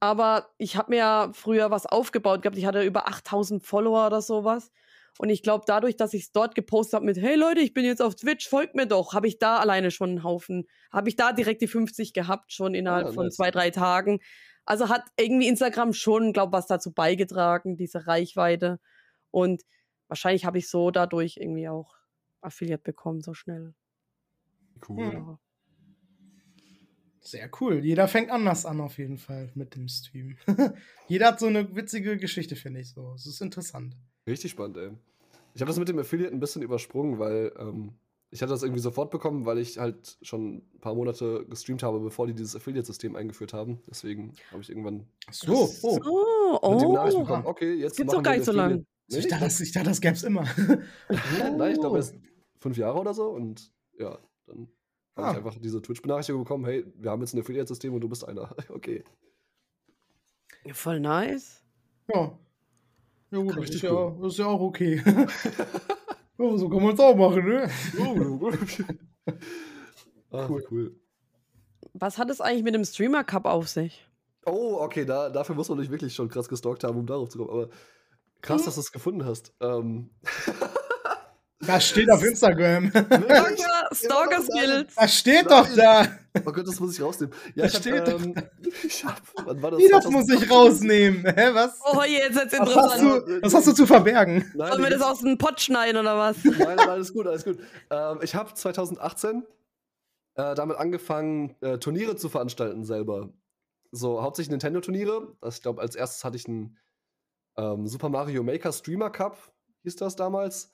[0.00, 2.56] Aber ich habe mir ja früher was aufgebaut gehabt.
[2.56, 4.72] Ich hatte über 8000 Follower oder sowas.
[5.18, 7.84] Und ich glaube, dadurch, dass ich es dort gepostet habe mit, hey Leute, ich bin
[7.84, 11.16] jetzt auf Twitch, folgt mir doch, habe ich da alleine schon einen Haufen, habe ich
[11.16, 14.20] da direkt die 50 gehabt, schon innerhalb ja, von zwei, drei Tagen.
[14.64, 18.78] Also hat irgendwie Instagram schon, glaube ich, was dazu beigetragen, diese Reichweite.
[19.30, 19.62] Und
[20.08, 21.96] wahrscheinlich habe ich so dadurch irgendwie auch
[22.40, 23.74] Affiliate bekommen, so schnell.
[24.88, 25.12] Cool.
[25.12, 25.38] Ja.
[27.20, 27.84] Sehr cool.
[27.84, 30.36] Jeder fängt anders an, auf jeden Fall, mit dem Stream.
[31.08, 33.12] Jeder hat so eine witzige Geschichte, finde ich so.
[33.14, 33.96] Es ist interessant.
[34.26, 34.90] Richtig spannend, ey.
[35.54, 37.94] Ich habe das mit dem Affiliate ein bisschen übersprungen, weil ähm,
[38.32, 42.00] ich hatte das irgendwie sofort bekommen, weil ich halt schon ein paar Monate gestreamt habe,
[42.00, 43.82] bevor die dieses Affiliate-System eingeführt haben.
[43.88, 46.00] Deswegen habe ich irgendwann so, oh.
[46.02, 46.78] oh, oh.
[46.80, 48.86] die Nachricht bekommen, okay, jetzt Gibt's doch gar nicht so lange.
[49.08, 50.44] Nee, ich, dachte, das, ich dachte, das gäbe es immer.
[51.58, 52.14] Nein, ich glaube erst
[52.58, 54.68] fünf Jahre oder so und ja, dann
[55.14, 55.30] habe ah.
[55.32, 58.56] ich einfach diese Twitch-Benachrichtigung bekommen, hey, wir haben jetzt ein Affiliate-System und du bist einer.
[58.70, 59.04] okay.
[60.72, 61.62] voll nice.
[62.08, 62.38] Ja.
[63.30, 65.02] Ja gut, das ist ja, das ist ja auch okay.
[66.42, 67.70] Ja, so kann man es auch machen, ne?
[70.32, 70.64] Ach, cool.
[70.70, 71.00] cool.
[71.94, 74.04] Was hat es eigentlich mit dem Streamer Cup auf sich?
[74.44, 77.38] Oh, okay, da, dafür muss man dich wirklich schon krass gestalkt haben, um darauf zu
[77.38, 77.50] kommen.
[77.50, 77.68] Aber
[78.40, 79.54] krass, dass du es gefunden hast.
[79.60, 80.10] Ähm.
[81.66, 82.90] Das steht auf Instagram.
[82.90, 84.94] Stalker, Stalker Skills.
[84.96, 86.06] Das steht doch da.
[86.44, 87.34] Oh Gott, das muss ich rausnehmen.
[87.54, 88.34] Ja, das steht hab, ähm,
[88.84, 89.80] ich hab, wann war das?
[89.80, 91.24] Wie, das muss ich rausnehmen?
[91.24, 91.78] Hä, was?
[91.84, 92.76] Oh, jetzt wird's interessant.
[92.76, 94.50] Was hast du, was hast du zu verbergen?
[94.54, 96.42] Nein, Sollen wir das aus dem Pott schneiden oder was?
[96.42, 97.58] Nein, nein, alles gut, alles gut.
[97.90, 99.44] Ähm, ich habe 2018
[100.34, 103.28] äh, damit angefangen, äh, Turniere zu veranstalten selber.
[103.90, 105.36] So, hauptsächlich Nintendo-Turniere.
[105.40, 106.78] Also, ich glaube, als erstes hatte ich einen
[107.58, 109.36] ähm, Super Mario Maker Streamer Cup,
[109.82, 110.72] hieß das damals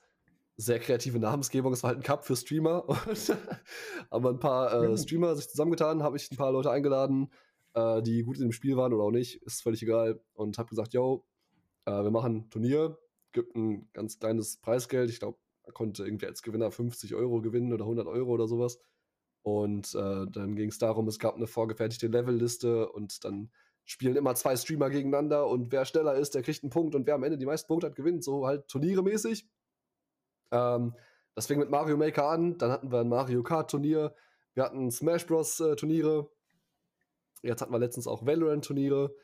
[0.59, 1.71] sehr kreative Namensgebung.
[1.71, 2.87] Es war halt ein Cup für Streamer.
[3.07, 3.37] Und
[4.09, 7.31] aber ein paar äh, Streamer sich zusammengetan, habe ich ein paar Leute eingeladen,
[7.73, 10.21] äh, die gut in dem Spiel waren oder auch nicht, ist völlig egal.
[10.33, 11.25] Und habe gesagt, yo,
[11.85, 12.97] äh, wir machen ein Turnier,
[13.31, 15.09] gibt ein ganz kleines Preisgeld.
[15.09, 18.79] Ich glaube, man konnte irgendwie als Gewinner 50 Euro gewinnen oder 100 Euro oder sowas.
[19.43, 23.49] Und äh, dann ging es darum, es gab eine vorgefertigte Levelliste und dann
[23.85, 27.15] spielen immer zwei Streamer gegeneinander und wer schneller ist, der kriegt einen Punkt und wer
[27.15, 28.25] am Ende die meisten Punkte hat, gewinnt.
[28.25, 29.47] So halt Turniere mäßig.
[30.51, 30.95] Ähm,
[31.35, 34.15] das fing mit Mario Maker an, dann hatten wir ein Mario Kart Turnier,
[34.53, 35.59] wir hatten Smash Bros.
[35.59, 36.29] Äh, Turniere,
[37.41, 39.15] jetzt hatten wir letztens auch Valorant Turniere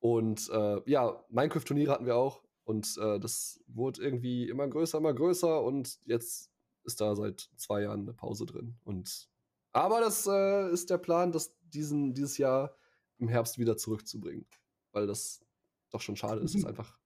[0.00, 4.98] und äh, ja, Minecraft Turniere hatten wir auch und äh, das wurde irgendwie immer größer,
[4.98, 6.50] immer größer und jetzt
[6.84, 9.28] ist da seit zwei Jahren eine Pause drin und
[9.74, 12.76] aber das äh, ist der Plan, dass diesen, dieses Jahr
[13.18, 14.46] im Herbst wieder zurückzubringen.
[14.92, 15.44] Weil das
[15.90, 16.96] doch schon schade ist, es einfach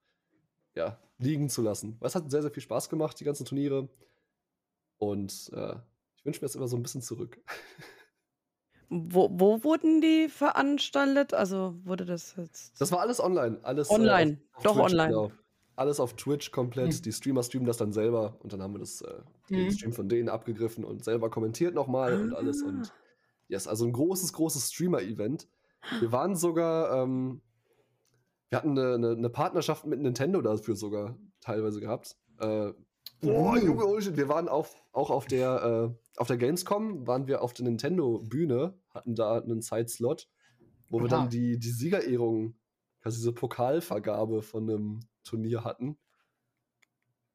[0.78, 1.96] ja, liegen zu lassen.
[1.98, 3.88] Weil es hat sehr, sehr viel Spaß gemacht, die ganzen Turniere.
[4.96, 5.74] Und äh,
[6.16, 7.38] ich wünsche mir das immer so ein bisschen zurück.
[8.90, 11.34] Wo, wo wurden die veranstaltet?
[11.34, 12.80] Also wurde das jetzt.
[12.80, 13.58] Das war alles online.
[13.62, 15.08] Alles, Online, Äh, auf, auf doch Twitch, online.
[15.10, 15.32] Genau.
[15.76, 16.94] Alles auf Twitch komplett.
[16.94, 17.02] Mhm.
[17.02, 19.20] Die Streamer streamen das dann selber und dann haben wir das, äh,
[19.50, 19.70] den Mhm.
[19.72, 22.62] Stream von denen abgegriffen und selber kommentiert nochmal und alles.
[22.62, 22.68] Ah.
[22.68, 22.90] Und
[23.48, 25.48] yes, also ein großes, großes Streamer-Event.
[26.00, 27.42] Wir waren sogar, ähm,
[28.50, 32.16] wir hatten eine, eine, eine Partnerschaft mit Nintendo dafür sogar teilweise gehabt.
[32.38, 32.72] Äh,
[33.20, 33.56] boah, Uh.
[33.56, 34.16] Junge, holy shit.
[34.16, 38.78] wir waren auf, auch auf der, äh, auf der Gamescom, waren wir auf der Nintendo-Bühne,
[38.90, 40.28] hatten da einen Zeitslot,
[40.88, 41.22] wo wir Aha.
[41.22, 42.56] dann die, die Siegerehrung,
[43.02, 45.98] quasi diese Pokalvergabe von einem Turnier hatten.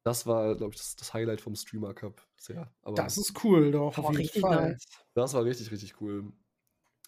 [0.04, 2.70] Das war, glaube ich, das, das Highlight vom Streamer Cup bisher.
[2.82, 4.70] Aber Das ist cool, doch, auf jeden richtig Fall.
[4.72, 4.84] nice.
[5.14, 6.30] das war richtig, richtig cool.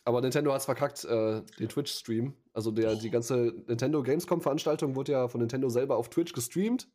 [0.07, 2.33] Aber Nintendo hat es verkackt, äh, den Twitch-Stream.
[2.53, 6.89] Also der, die ganze Nintendo Gamescom-Veranstaltung wurde ja von Nintendo selber auf Twitch gestreamt.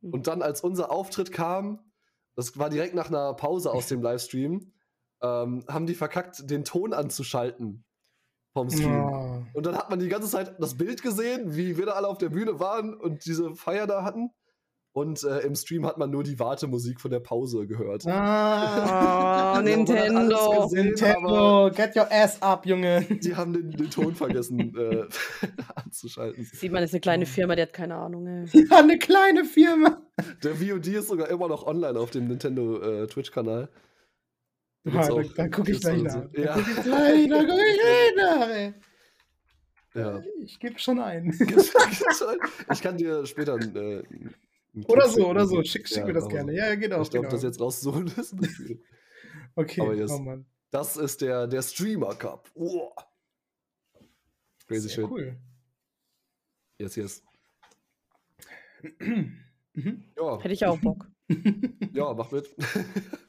[0.00, 0.14] Mhm.
[0.14, 1.80] Und dann, als unser Auftritt kam,
[2.34, 4.72] das war direkt nach einer Pause aus dem Livestream,
[5.20, 7.84] ähm, haben die verkackt, den Ton anzuschalten
[8.54, 8.90] vom Stream.
[8.90, 9.46] Ja.
[9.52, 12.16] Und dann hat man die ganze Zeit das Bild gesehen, wie wir da alle auf
[12.16, 14.30] der Bühne waren und diese Feier da hatten.
[14.96, 18.06] Und äh, im Stream hat man nur die Wartemusik von der Pause gehört.
[18.06, 20.62] Ah, Oh, Nintendo.
[20.62, 23.02] gesehen, Nintendo, get your ass up, Junge.
[23.02, 25.04] Die haben den, den Ton vergessen äh,
[25.74, 26.44] anzuschalten.
[26.44, 28.46] Sieht man, das ist eine kleine Firma, die hat keine Ahnung, ey.
[28.70, 30.00] Ja, eine kleine Firma.
[30.42, 33.68] Der VOD ist sogar immer noch online auf dem Nintendo äh, Twitch-Kanal.
[34.84, 36.12] Da Ja, da, da gucke ich gleich nach.
[36.14, 36.20] so.
[36.32, 36.54] Da Ja.
[36.54, 38.74] gucke ich gleich, da gucke ich gleich nach, ey.
[39.92, 40.22] Ja.
[40.42, 41.34] Ich gebe schon ein.
[42.72, 44.02] ich kann dir später äh,
[44.88, 45.62] Oder so, oder so.
[45.62, 46.52] Schick, schick Ja, mir das gerne.
[46.52, 46.58] so.
[46.58, 47.02] Ja, genau.
[47.02, 47.36] Ich glaube, genau.
[47.36, 48.34] das jetzt rauszuholen ist.
[48.34, 48.82] nicht viel.
[49.58, 50.10] Okay, aber yes.
[50.10, 50.44] oh Mann.
[50.70, 52.50] Das ist der, der Streamer Cup.
[52.54, 52.92] Wow.
[54.66, 55.10] Crazy Sehr shit.
[55.10, 55.40] cool.
[56.78, 57.22] Yes, yes.
[59.78, 60.04] Mhm.
[60.16, 61.06] Ja, Hätte ich auch Bock.
[61.92, 62.48] ja, mach mit.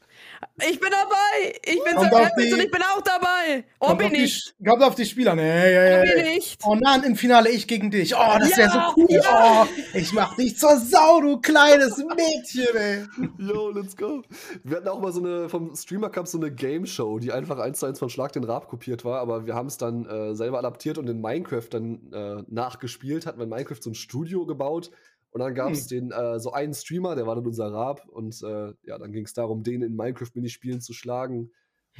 [0.70, 1.54] Ich bin dabei!
[1.64, 3.64] Ich bin Kommt so die- und ich bin auch dabei!
[3.80, 4.26] Oh, bin die!
[4.28, 5.36] Sch- kommt auf die Spieler.
[5.36, 6.32] Nee, ja, ja, Oh, bin ja.
[6.38, 6.58] ich!
[6.66, 8.16] Oh nein, im Finale ich gegen dich.
[8.16, 9.08] Oh, das wäre Ja, so cool.
[9.10, 9.64] ja.
[9.64, 13.06] Oh, ich mach dich zur Sau, du kleines Mädchen, ey.
[13.38, 14.24] Yo, let's go.
[14.64, 17.60] Wir hatten auch mal so eine, vom Streamer Cup so eine Game Show, die einfach
[17.60, 20.36] eins zu eins von Schlag den Rab kopiert war, aber wir haben es dann äh,
[20.36, 24.46] selber adaptiert und in Minecraft dann äh, nachgespielt, hatten wir in Minecraft so ein Studio
[24.46, 24.92] gebaut
[25.38, 28.42] und dann gab es den, äh, so einen Streamer, der war dann unser Rab und
[28.42, 31.52] äh, ja, dann ging es darum, den in Minecraft-Minispielen zu schlagen.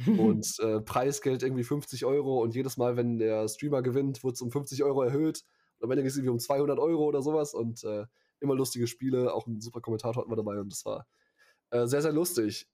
[0.06, 2.42] Und äh, Preisgeld irgendwie 50 Euro.
[2.42, 5.44] Und jedes Mal, wenn der Streamer gewinnt, wurde es um 50 Euro erhöht.
[5.78, 7.54] Und am Ende ging es irgendwie um 200 Euro oder sowas.
[7.54, 8.06] Und äh,
[8.40, 10.58] immer lustige Spiele, auch ein super Kommentator hatten wir dabei.
[10.58, 11.06] Und das war
[11.70, 12.66] äh, sehr, sehr lustig.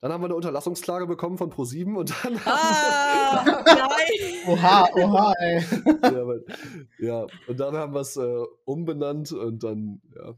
[0.00, 3.07] Dann haben wir eine Unterlassungsklage bekommen von Pro7 und dann Ah!
[3.34, 4.46] Nein!
[4.46, 5.62] Oha, oha, ey.
[6.02, 6.40] ja, aber-
[6.98, 10.34] ja, und dann haben wir es äh, umbenannt und dann ja,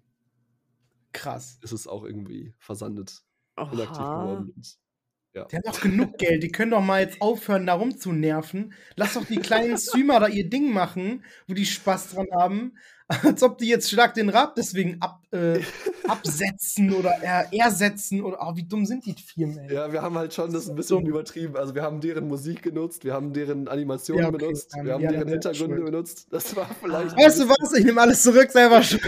[1.12, 1.58] Krass.
[1.62, 3.22] ist es auch irgendwie versandet,
[3.56, 4.22] inaktiv Oha.
[4.24, 4.62] geworden.
[5.34, 5.44] Ja.
[5.44, 6.42] Die haben doch genug Geld.
[6.42, 8.72] Die können doch mal jetzt aufhören, da rumzunerven.
[8.96, 12.72] Lass doch die kleinen Streamer da ihr Ding machen, wo die Spaß dran haben.
[13.24, 15.58] Als ob die jetzt Schlag den Rab deswegen ab, äh,
[16.08, 18.38] absetzen oder er, ersetzen oder.
[18.40, 19.74] Oh, wie dumm sind die Firmen, ey.
[19.74, 21.08] ja, wir haben halt schon das ein bisschen Dumm.
[21.08, 21.56] übertrieben.
[21.56, 25.02] Also wir haben deren Musik genutzt, wir haben deren Animationen Ja, okay, benutzt, wir haben
[25.02, 26.28] ja, deren Hintergründe benutzt.
[26.30, 27.16] Das war vielleicht.
[27.16, 27.72] Weißt du was?
[27.72, 29.02] Ich nehme alles zurück, selber schuld.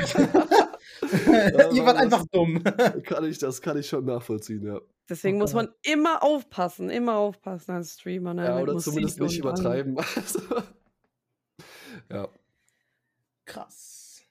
[1.03, 2.62] Ihr wart das- einfach dumm.
[3.05, 4.80] Kann ich, das kann ich schon nachvollziehen, ja.
[5.09, 8.34] Deswegen muss man immer aufpassen, immer aufpassen als Streamer.
[8.34, 8.44] Ne?
[8.44, 9.98] ja mit oder Musik zumindest nicht übertreiben.
[9.98, 10.40] Also,
[12.11, 12.28] ja,
[13.44, 14.22] Krass.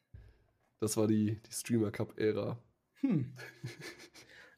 [0.80, 2.58] das war die, die Streamer Cup-Ära.
[3.02, 3.34] Hm.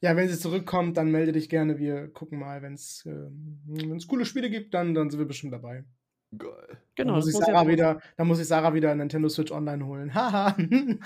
[0.00, 1.78] Ja, wenn sie zurückkommt, dann melde dich gerne.
[1.78, 5.84] Wir gucken mal, wenn es ähm, coole Spiele gibt, dann, dann sind wir bestimmt dabei.
[6.38, 6.78] Geil.
[6.96, 9.28] Genau, dann muss, das ich muss Sarah ja wieder, dann muss ich Sarah wieder Nintendo
[9.28, 10.14] Switch Online holen.
[10.14, 10.56] Haha.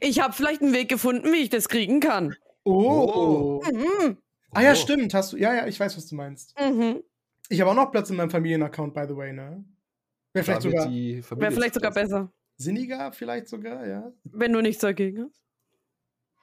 [0.00, 2.34] Ich habe vielleicht einen Weg gefunden, wie ich das kriegen kann.
[2.64, 3.62] oh.
[3.70, 4.16] Mhm.
[4.52, 4.74] Ah ja, Oh.
[4.74, 5.14] stimmt.
[5.14, 5.36] Hast du.
[5.36, 6.54] Ja, ja, ich weiß, was du meinst.
[6.60, 7.02] Mhm.
[7.48, 9.64] Ich habe auch noch Platz in meinem Familienaccount, by the way, ne?
[10.32, 14.12] Wäre vielleicht Da sogar Wäre vielleicht sogar besser, sinniger, vielleicht sogar, ja?
[14.24, 15.42] wenn du nichts dagegen hast.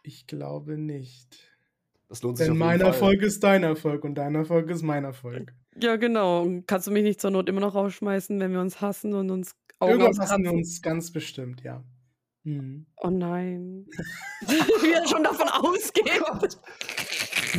[0.04, 1.52] Ich glaube nicht.
[2.08, 2.94] Das lohnt sich Denn auf mein jeden Fall.
[2.94, 5.54] Erfolg ist dein Erfolg und dein Erfolg ist mein Erfolg.
[5.84, 6.42] Ja, genau.
[6.42, 9.30] Und Kannst du mich nicht zur Not immer noch rausschmeißen, wenn wir uns hassen und
[9.32, 11.84] uns Augen Irgendwas hassen wir uns ganz bestimmt, ja.
[12.44, 12.86] Mhm.
[12.98, 13.86] Oh nein.
[14.42, 16.22] Wie er schon davon ausgeht.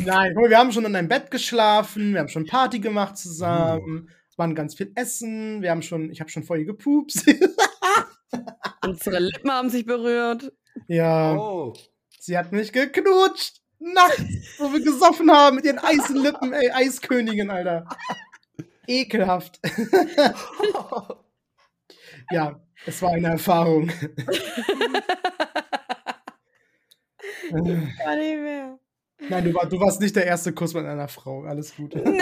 [0.05, 3.17] Nein, guck mal, wir haben schon in einem Bett geschlafen, wir haben schon Party gemacht
[3.17, 7.25] zusammen, es waren ganz viel Essen, wir haben schon, ich habe schon vorher gepupst.
[8.85, 10.53] Unsere Lippen haben sich berührt.
[10.87, 11.73] ja, Oh,
[12.19, 14.23] sie hat mich geknutscht, nachts,
[14.57, 17.85] wo wir gesoffen haben mit ihren Eisenlippen, ey, Eiskönigin, Alter.
[18.87, 19.59] ekelhaft.
[22.31, 23.91] ja, es war eine Erfahrung.
[27.51, 28.77] Gar nicht mehr.
[29.29, 31.43] Nein, du, war, du warst nicht der erste Kuss mit einer Frau.
[31.43, 31.93] Alles gut.
[31.95, 32.17] Nein!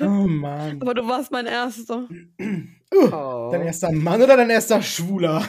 [0.00, 0.82] Oh Mann.
[0.82, 2.08] Aber du warst mein erster.
[2.40, 3.50] Uh, Oh.
[3.52, 5.44] dein erster Mann oder dein erster Schwuler?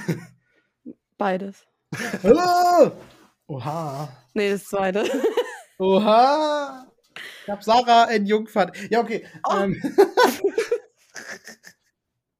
[1.17, 1.65] Beides.
[2.23, 2.91] Oh!
[3.51, 4.07] Oha.
[4.33, 5.03] Nee, das zweite.
[5.77, 6.87] Oha.
[7.43, 8.77] Ich hab Sarah entjungfert.
[8.89, 9.25] Ja, okay.
[9.45, 9.57] Oh.
[9.57, 9.75] Ähm,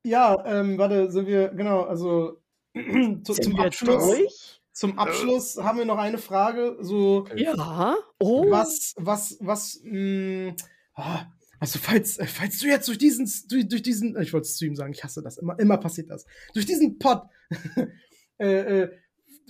[0.03, 2.41] ja, ähm, warte, sind wir, genau, also
[2.73, 4.07] zu, zum Abschluss.
[4.07, 4.61] durch?
[4.71, 6.77] Zum Abschluss haben wir noch eine Frage.
[6.79, 7.97] So, Ja.
[8.19, 8.49] Oh.
[8.49, 10.55] was, was, was, mh,
[10.93, 11.25] ah,
[11.59, 14.93] also falls, äh, falls du jetzt durch diesen, durch, durch diesen, ich wollte Stream sagen,
[14.93, 16.25] ich hasse das, immer, immer passiert das.
[16.53, 17.23] Durch diesen Pod,
[18.39, 18.97] äh, äh,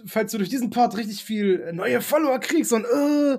[0.06, 3.38] falls du durch diesen Pod richtig viel neue Follower kriegst und äh,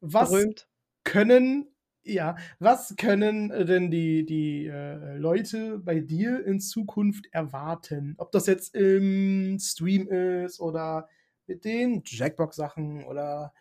[0.00, 0.68] was Berühmt.
[1.04, 1.68] können,
[2.02, 8.14] ja, was können äh, denn die, die äh, Leute bei dir in Zukunft erwarten?
[8.18, 11.08] Ob das jetzt im Stream ist oder
[11.46, 13.52] mit den Jackbox-Sachen oder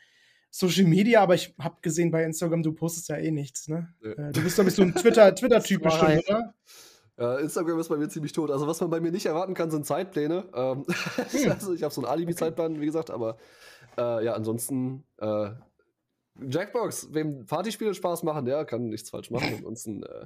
[0.49, 3.93] Social Media, aber ich habe gesehen bei Instagram, du postest ja eh nichts, ne?
[4.01, 4.11] Nö.
[4.13, 6.53] Äh, du bist doch so ein Twitter- Twitter-Typ Das war bestimmt, oder?
[7.21, 8.49] Ja, Instagram ist bei mir ziemlich tot.
[8.49, 10.45] Also, was man bei mir nicht erwarten kann, sind Zeitpläne.
[10.55, 10.85] Ähm,
[11.31, 11.51] Hm.
[11.51, 13.37] also, ich habe so einen Alibi-Zeitplan, wie gesagt, aber
[13.95, 15.51] äh, ja, ansonsten äh,
[16.39, 19.53] Jackbox, wem Partyspiele Spaß machen, der kann nichts falsch machen.
[19.57, 20.25] Ansonsten, äh,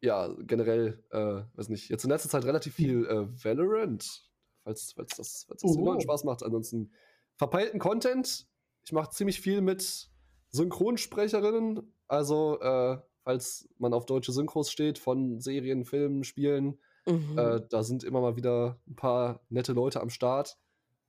[0.00, 4.30] ja, generell, äh, weiß nicht, jetzt in letzter Zeit relativ viel äh, Valorant,
[4.62, 5.76] falls, falls das, falls das.
[5.76, 6.44] Leuten Spaß macht.
[6.44, 6.92] Ansonsten
[7.36, 8.46] verpeilten Content.
[8.84, 10.10] Ich mache ziemlich viel mit
[10.50, 11.92] Synchronsprecherinnen.
[12.06, 17.36] Also, äh, falls man auf deutsche Synchros steht von Serien, Filmen, Spielen, Mhm.
[17.38, 20.56] äh, da sind immer mal wieder ein paar nette Leute am Start.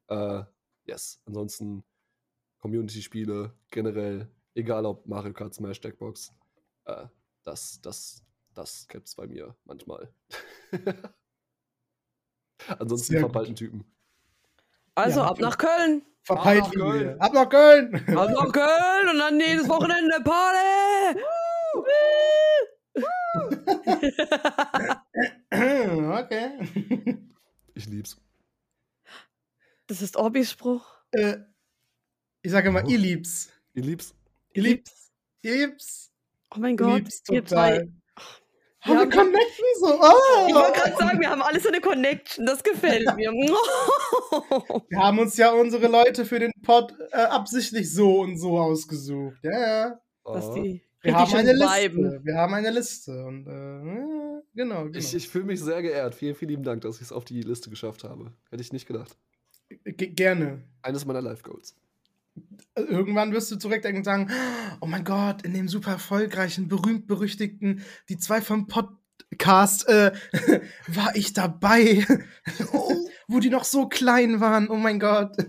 [0.09, 0.43] Äh,
[0.84, 1.86] yes, ansonsten
[2.59, 6.34] Community-Spiele generell, egal ob Mario Kart, Smash, Jackbox,
[6.86, 7.05] äh,
[7.43, 10.11] das, das, das gibt's bei mir manchmal.
[12.80, 13.32] ansonsten Sehr gut.
[13.32, 13.86] verpeilten Typen.
[14.95, 16.01] also Ja, ab nach Köln.
[16.24, 16.82] Verpeilt Ab nach.
[16.91, 17.22] Köln.
[17.22, 17.95] Ab nach Köln!
[18.18, 21.20] Ab nach Köln und dann jedes Wochenende Party.
[25.52, 27.18] okay.
[27.78, 28.16] Ich lieb's.
[29.88, 30.86] Das ist Orbis Spruch.
[31.12, 31.36] äh,
[32.42, 32.90] ich sage immer, Oh.
[32.90, 33.52] ihr liebt's.
[33.74, 34.16] Ich lieb's.
[34.54, 35.12] Ihr liebt's.
[35.42, 36.10] Ihr liebt's.
[36.52, 37.80] Oh mein Ihr Gott, liebt's ihr total.
[37.80, 37.92] zwei.
[38.80, 39.88] Haben wir haben- Connection so?
[40.02, 40.46] Oh.
[40.48, 42.46] Ich wollte gerade sagen, wir haben alles so eine Connection.
[42.46, 43.32] Das gefällt mir.
[44.90, 49.38] Wir haben uns ja unsere Leute für den Pod äh, absichtlich so und so ausgesucht.
[49.44, 50.00] Ja, ja.
[50.24, 52.20] Dass die Wir haben eine Liste.
[52.24, 53.26] Wir haben eine Liste.
[53.26, 54.88] Und äh, genau, genau.
[54.97, 56.16] Ich, ich fühle mich sehr geehrt.
[56.16, 58.32] Vielen, vielen lieben Dank, dass ich es auf die Liste geschafft habe.
[58.49, 59.16] Hätte ich nicht gedacht.
[59.86, 60.64] Ge- Gerne.
[60.82, 61.76] Eines meiner Life-Goals.
[62.76, 64.30] Irgendwann wirst du zurückdenken und sagen,
[64.82, 70.12] oh mein Gott, in dem super erfolgreichen, berühmt-berüchtigten, die zwei vom Podcast, äh,
[70.88, 72.06] war ich dabei,
[73.28, 75.38] wo die noch so klein waren, oh mein Gott.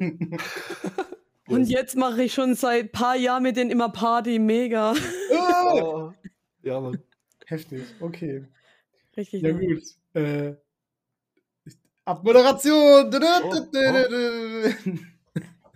[1.48, 4.38] Und jetzt mache ich schon seit paar Jahren mit denen immer Party.
[4.38, 4.94] Mega.
[5.30, 6.12] oh, Oh.
[6.62, 6.98] Ja, Mann.
[7.46, 8.44] heftig, okay.
[9.16, 9.42] Richtig.
[9.42, 9.82] Ja gut.
[10.14, 10.54] Äh,
[12.04, 13.10] Abmoderation.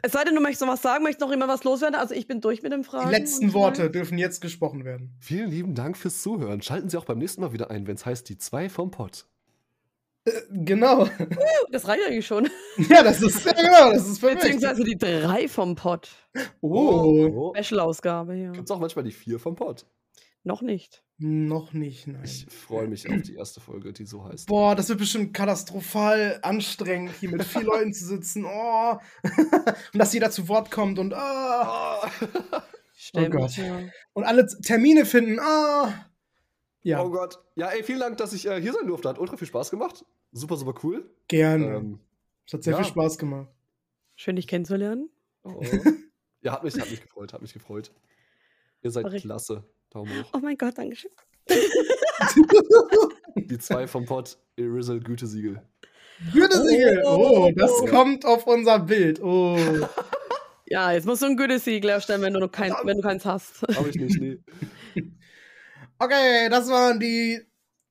[0.03, 1.95] Es sei denn, du möchtest noch was sagen, möchtest noch immer was loswerden.
[1.95, 3.11] Also ich bin durch mit den Die Fragen.
[3.11, 5.14] letzten und- Worte dürfen jetzt gesprochen werden.
[5.21, 6.62] Vielen lieben Dank fürs Zuhören.
[6.62, 9.27] Schalten Sie auch beim nächsten Mal wieder ein, wenn es heißt die zwei vom Pott.
[10.51, 11.09] Genau.
[11.71, 12.49] Das reicht eigentlich schon.
[12.89, 14.43] Ja, das ist, ja genau, das ist perfekt.
[14.43, 16.11] Beziehungsweise die drei vom Pod.
[16.61, 18.53] Oh, Special-Ausgabe, ja.
[18.53, 19.87] Gibt es auch manchmal die vier vom Pott.
[20.43, 21.03] Noch nicht.
[21.18, 22.25] noch nicht, nein.
[22.25, 24.47] Ich freue mich auf die erste Folge, die so heißt.
[24.47, 28.47] Boah, das wird bestimmt katastrophal anstrengend, hier mit vier Leuten zu sitzen.
[28.47, 28.97] Oh.
[29.93, 31.16] und dass jeder zu Wort kommt und, oh.
[31.16, 32.11] Ah.
[32.95, 33.33] Stimmt.
[33.33, 33.57] Gott.
[33.57, 33.81] Ja.
[34.12, 35.39] und alle Termine finden.
[35.41, 35.89] Oh.
[36.83, 37.39] Ja, Oh Gott.
[37.57, 39.09] Ja, ey, vielen Dank, dass ich äh, hier sein durfte.
[39.09, 40.05] Hat ultra viel Spaß gemacht.
[40.33, 41.09] Super, super cool.
[41.28, 41.76] gerne.
[41.76, 42.01] Ähm,
[42.47, 42.78] Es hat sehr ja.
[42.83, 43.49] viel Spaß gemacht.
[44.16, 45.11] Schön, dich kennenzulernen.
[45.45, 45.61] oh.
[46.43, 47.91] ja, hat mich, hat mich gefreut, hat mich gefreut.
[48.83, 49.64] Ihr seid richtig- klasse.
[49.91, 50.31] Daumen hoch.
[50.35, 51.11] Oh mein Gott, Dankeschön.
[53.37, 55.62] Die zwei vom Pott, Irizzle Gütesiegel.
[56.33, 57.03] Gütesiegel.
[57.07, 57.53] Oh, Oh.
[57.57, 59.20] das kommt auf unser Bild.
[59.22, 59.57] Oh.
[60.72, 63.62] Ja, jetzt musst du ein Gütesiegel erstellen, wenn du, noch kein, wenn du keins hast.
[63.74, 64.39] Hab ich nicht, nee.
[66.03, 67.39] Okay, das waren die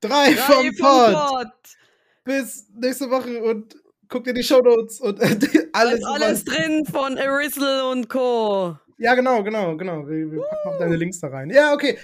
[0.00, 1.12] drei, Drei vom vom Pod.
[1.12, 1.52] Pod.
[2.24, 3.76] Bis nächste Woche und
[4.08, 5.26] guckt in die Shownotes und äh,
[5.72, 6.04] alles.
[6.04, 8.76] Alles, alles drin von Arizzle und Co.
[8.98, 10.06] Ja, genau, genau, genau.
[10.08, 11.50] Wir, wir packen noch deine Links da rein.
[11.50, 11.96] Ja, okay.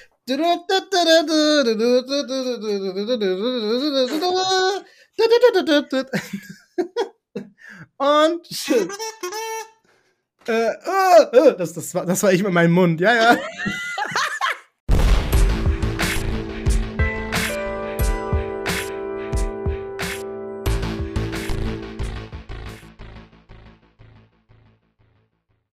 [7.98, 8.88] Und tschüss.
[10.46, 13.00] Äh, äh, äh, das, das, war, das war ich mit meinem Mund.
[13.00, 13.36] Ja, ja.